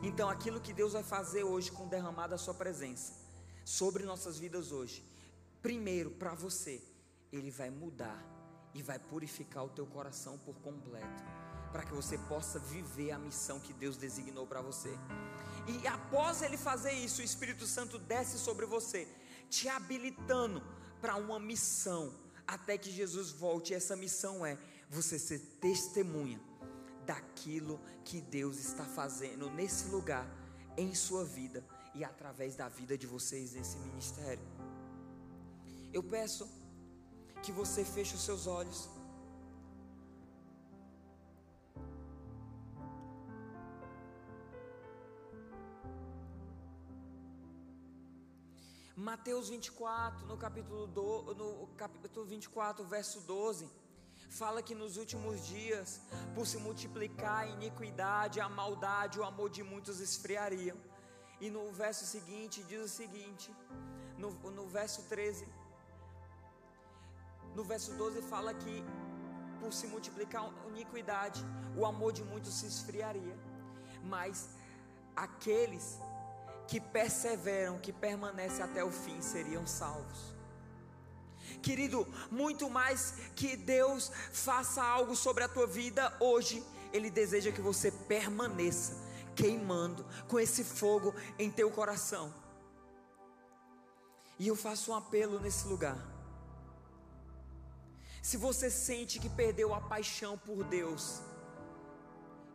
Então, 0.02 0.28
aquilo 0.28 0.60
que 0.60 0.72
Deus 0.72 0.92
vai 0.92 1.02
fazer 1.02 1.44
hoje 1.44 1.70
com 1.70 1.88
derramar 1.88 2.26
da 2.26 2.38
Sua 2.38 2.54
presença 2.54 3.12
sobre 3.64 4.04
nossas 4.04 4.38
vidas 4.38 4.72
hoje, 4.72 5.04
primeiro 5.60 6.10
para 6.10 6.34
você, 6.34 6.82
Ele 7.32 7.50
vai 7.50 7.70
mudar 7.70 8.20
e 8.74 8.82
vai 8.82 8.98
purificar 8.98 9.64
o 9.64 9.68
teu 9.68 9.86
coração 9.86 10.38
por 10.38 10.54
completo, 10.56 11.22
para 11.72 11.84
que 11.84 11.94
você 11.94 12.18
possa 12.18 12.58
viver 12.58 13.10
a 13.12 13.18
missão 13.18 13.58
que 13.58 13.72
Deus 13.72 13.96
designou 13.96 14.46
para 14.46 14.60
você. 14.60 14.90
E 15.66 15.86
após 15.86 16.42
Ele 16.42 16.56
fazer 16.56 16.92
isso, 16.92 17.22
o 17.22 17.24
Espírito 17.24 17.66
Santo 17.66 17.98
desce 17.98 18.38
sobre 18.38 18.66
você, 18.66 19.08
te 19.48 19.68
habilitando 19.68 20.62
para 21.00 21.16
uma 21.16 21.40
missão, 21.40 22.14
até 22.46 22.76
que 22.76 22.90
Jesus 22.90 23.30
volte. 23.30 23.72
E 23.72 23.76
essa 23.76 23.96
missão 23.96 24.44
é 24.44 24.58
você 24.90 25.18
ser 25.18 25.38
testemunha 25.60 26.40
daquilo 27.06 27.80
que 28.04 28.20
Deus 28.20 28.58
está 28.58 28.84
fazendo 28.84 29.50
nesse 29.50 29.88
lugar, 29.88 30.26
em 30.76 30.94
sua 30.94 31.24
vida 31.24 31.64
e 31.94 32.04
através 32.04 32.54
da 32.54 32.68
vida 32.68 32.96
de 32.96 33.06
vocês 33.06 33.52
nesse 33.52 33.76
ministério. 33.78 34.44
Eu 35.92 36.02
peço 36.02 36.48
que 37.42 37.52
você 37.52 37.84
feche 37.84 38.14
os 38.14 38.22
seus 38.22 38.46
olhos. 38.46 38.88
Mateus 48.96 49.48
24, 49.48 50.26
no 50.26 50.36
capítulo, 50.36 50.86
do, 50.86 51.34
no 51.34 51.66
capítulo 51.76 52.26
24, 52.26 52.84
verso 52.84 53.20
12 53.20 53.66
fala 54.28 54.62
que 54.62 54.74
nos 54.74 54.96
últimos 54.96 55.46
dias, 55.46 56.00
por 56.34 56.46
se 56.46 56.56
multiplicar 56.56 57.44
a 57.44 57.46
iniquidade, 57.46 58.40
a 58.40 58.48
maldade, 58.48 59.20
o 59.20 59.24
amor 59.24 59.50
de 59.50 59.62
muitos 59.62 60.00
esfriariam. 60.00 60.76
E 61.40 61.50
no 61.50 61.70
verso 61.72 62.04
seguinte, 62.06 62.62
diz 62.62 62.80
o 62.80 62.88
seguinte: 62.88 63.54
no, 64.16 64.30
no 64.50 64.66
verso 64.68 65.02
13, 65.08 65.46
no 67.54 67.64
verso 67.64 67.92
12 67.94 68.22
fala 68.22 68.54
que 68.54 68.84
por 69.60 69.72
se 69.72 69.86
multiplicar 69.86 70.42
a 70.44 70.68
iniquidade, 70.68 71.44
o 71.76 71.84
amor 71.84 72.12
de 72.12 72.24
muitos 72.24 72.54
se 72.54 72.66
esfriaria. 72.66 73.36
Mas 74.04 74.48
aqueles 75.14 75.98
que 76.66 76.80
perseveram, 76.80 77.78
que 77.78 77.92
permanecem 77.92 78.64
até 78.64 78.82
o 78.82 78.90
fim, 78.90 79.20
seriam 79.20 79.66
salvos. 79.66 80.32
Querido, 81.62 82.06
muito 82.30 82.68
mais 82.70 83.14
que 83.36 83.56
Deus 83.56 84.10
faça 84.32 84.82
algo 84.82 85.14
sobre 85.14 85.44
a 85.44 85.48
tua 85.48 85.66
vida 85.66 86.14
hoje, 86.18 86.64
Ele 86.92 87.10
deseja 87.10 87.52
que 87.52 87.60
você 87.60 87.90
permaneça 87.90 88.94
queimando 89.34 90.04
com 90.28 90.38
esse 90.38 90.64
fogo 90.64 91.14
em 91.38 91.50
teu 91.50 91.70
coração. 91.70 92.32
E 94.38 94.48
eu 94.48 94.56
faço 94.56 94.92
um 94.92 94.94
apelo 94.94 95.38
nesse 95.38 95.66
lugar. 95.66 95.98
Se 98.22 98.36
você 98.36 98.70
sente 98.70 99.18
que 99.18 99.28
perdeu 99.28 99.74
a 99.74 99.80
paixão 99.80 100.38
por 100.38 100.64
Deus, 100.64 101.20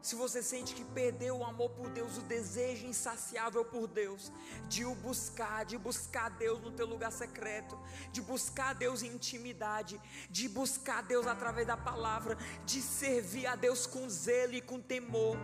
se 0.02 0.16
você 0.16 0.42
sente 0.42 0.74
que 0.74 0.84
perdeu 0.84 1.38
o 1.38 1.44
amor 1.44 1.70
por 1.72 1.90
Deus, 1.90 2.18
o 2.18 2.22
desejo 2.22 2.86
insaciável 2.86 3.66
por 3.66 3.88
Deus, 3.88 4.32
de 4.70 4.86
o 4.86 4.96
buscar, 4.96 5.66
de 5.66 5.78
buscar 5.78 6.30
Deus 6.30 6.62
no 6.62 6.72
teu 6.72 6.86
lugar 6.86 7.12
secreto, 7.12 7.78
de 8.12 8.22
buscar 8.22 8.74
Deus 8.74 9.02
em 9.02 9.08
intimidade, 9.08 10.00
de 10.30 10.48
buscar 10.48 11.04
Deus 11.04 11.28
através 11.28 11.68
da 11.68 11.76
palavra, 11.76 12.38
de 12.66 12.82
servir 12.82 13.48
a 13.48 13.56
Deus 13.56 13.86
com 13.86 14.08
zelo 14.10 14.54
e 14.54 14.62
com 14.62 14.80
temor. 14.80 15.38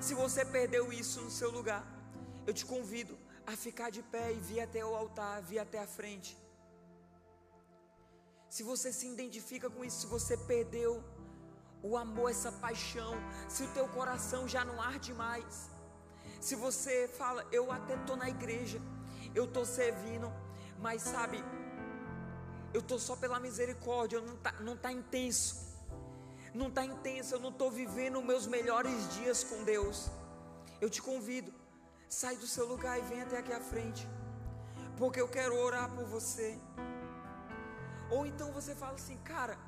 Se 0.00 0.14
você 0.14 0.44
perdeu 0.44 0.92
isso 0.92 1.20
no 1.20 1.30
seu 1.30 1.50
lugar, 1.50 1.86
eu 2.46 2.52
te 2.52 2.66
convido 2.66 3.16
a 3.46 3.56
ficar 3.56 3.90
de 3.90 4.02
pé 4.02 4.32
e 4.32 4.40
vir 4.40 4.60
até 4.60 4.84
o 4.84 4.94
altar, 4.94 5.40
vir 5.42 5.58
até 5.58 5.78
a 5.78 5.86
frente. 5.86 6.36
Se 8.50 8.62
você 8.62 8.92
se 8.92 9.06
identifica 9.06 9.70
com 9.70 9.84
isso, 9.84 10.00
se 10.00 10.06
você 10.06 10.36
perdeu 10.36 11.02
o 11.82 11.96
amor, 11.96 12.30
essa 12.30 12.50
paixão, 12.50 13.14
se 13.48 13.62
o 13.62 13.68
teu 13.68 13.88
coração 13.88 14.48
já 14.48 14.64
não 14.64 14.80
arde 14.80 15.14
mais, 15.14 15.70
se 16.40 16.54
você 16.54 17.08
fala, 17.08 17.46
eu 17.50 17.70
até 17.70 17.94
estou 17.94 18.16
na 18.16 18.28
igreja, 18.28 18.80
eu 19.34 19.44
estou 19.44 19.64
servindo, 19.64 20.32
mas 20.80 21.02
sabe, 21.02 21.44
eu 22.72 22.80
estou 22.80 22.98
só 22.98 23.16
pela 23.16 23.40
misericórdia, 23.40 24.20
não 24.20 24.34
está 24.34 24.52
não 24.60 24.76
tá 24.76 24.92
intenso, 24.92 25.68
não 26.54 26.68
está 26.68 26.84
intenso, 26.84 27.34
eu 27.34 27.40
não 27.40 27.50
estou 27.50 27.70
vivendo 27.70 28.22
meus 28.22 28.46
melhores 28.46 29.14
dias 29.14 29.42
com 29.44 29.62
Deus. 29.64 30.10
Eu 30.80 30.88
te 30.88 31.02
convido, 31.02 31.52
sai 32.08 32.36
do 32.36 32.46
seu 32.46 32.66
lugar 32.66 32.98
e 32.98 33.02
vem 33.02 33.22
até 33.22 33.38
aqui 33.38 33.52
à 33.52 33.60
frente, 33.60 34.08
porque 34.96 35.20
eu 35.20 35.28
quero 35.28 35.56
orar 35.56 35.90
por 35.90 36.04
você. 36.04 36.58
Ou 38.10 38.24
então 38.24 38.52
você 38.52 38.74
fala 38.74 38.94
assim, 38.94 39.18
cara, 39.18 39.58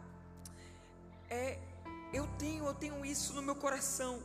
é, 1.28 1.58
eu 2.12 2.26
tenho, 2.38 2.66
eu 2.66 2.74
tenho 2.74 3.04
isso 3.04 3.32
no 3.32 3.42
meu 3.42 3.54
coração. 3.54 4.22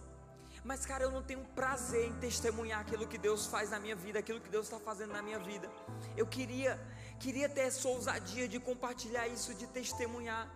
Mas, 0.63 0.83
cara, 0.83 1.03
eu 1.03 1.11
não 1.11 1.21
tenho 1.21 1.45
prazer 1.53 2.07
em 2.07 2.13
testemunhar 2.13 2.79
aquilo 2.79 3.07
que 3.07 3.19
Deus 3.19 3.45
faz 3.45 3.69
na 3.69 3.79
minha 3.79 3.95
vida, 3.95 4.17
aquilo 4.17 4.41
que 4.41 4.49
Deus 4.49 4.65
está 4.65 4.79
fazendo 4.79 5.13
na 5.13 5.21
minha 5.21 5.37
vida. 5.37 5.69
Eu 6.17 6.25
queria, 6.25 6.79
queria 7.19 7.47
ter 7.47 7.61
essa 7.61 7.87
ousadia 7.87 8.47
de 8.47 8.59
compartilhar 8.59 9.27
isso, 9.27 9.53
de 9.53 9.67
testemunhar. 9.67 10.49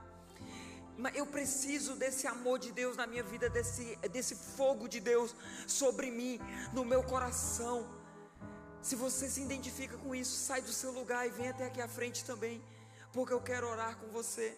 Mas 0.97 1.15
eu 1.15 1.27
preciso 1.27 1.95
desse 1.95 2.25
amor 2.25 2.57
de 2.57 2.71
Deus 2.71 2.97
na 2.97 3.05
minha 3.05 3.23
vida, 3.23 3.49
desse, 3.49 3.95
desse 4.11 4.35
fogo 4.35 4.87
de 4.87 4.99
Deus 4.99 5.35
sobre 5.67 6.09
mim, 6.09 6.39
no 6.73 6.83
meu 6.83 7.03
coração. 7.03 7.87
Se 8.81 8.95
você 8.95 9.29
se 9.29 9.41
identifica 9.41 9.95
com 9.97 10.15
isso, 10.15 10.35
sai 10.35 10.61
do 10.61 10.73
seu 10.73 10.91
lugar 10.91 11.27
e 11.27 11.29
vem 11.29 11.49
até 11.49 11.67
aqui 11.67 11.81
à 11.81 11.87
frente 11.87 12.25
também, 12.25 12.61
porque 13.13 13.31
eu 13.31 13.41
quero 13.41 13.69
orar 13.69 13.95
com 13.97 14.07
você. 14.07 14.57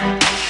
Thank 0.00 0.49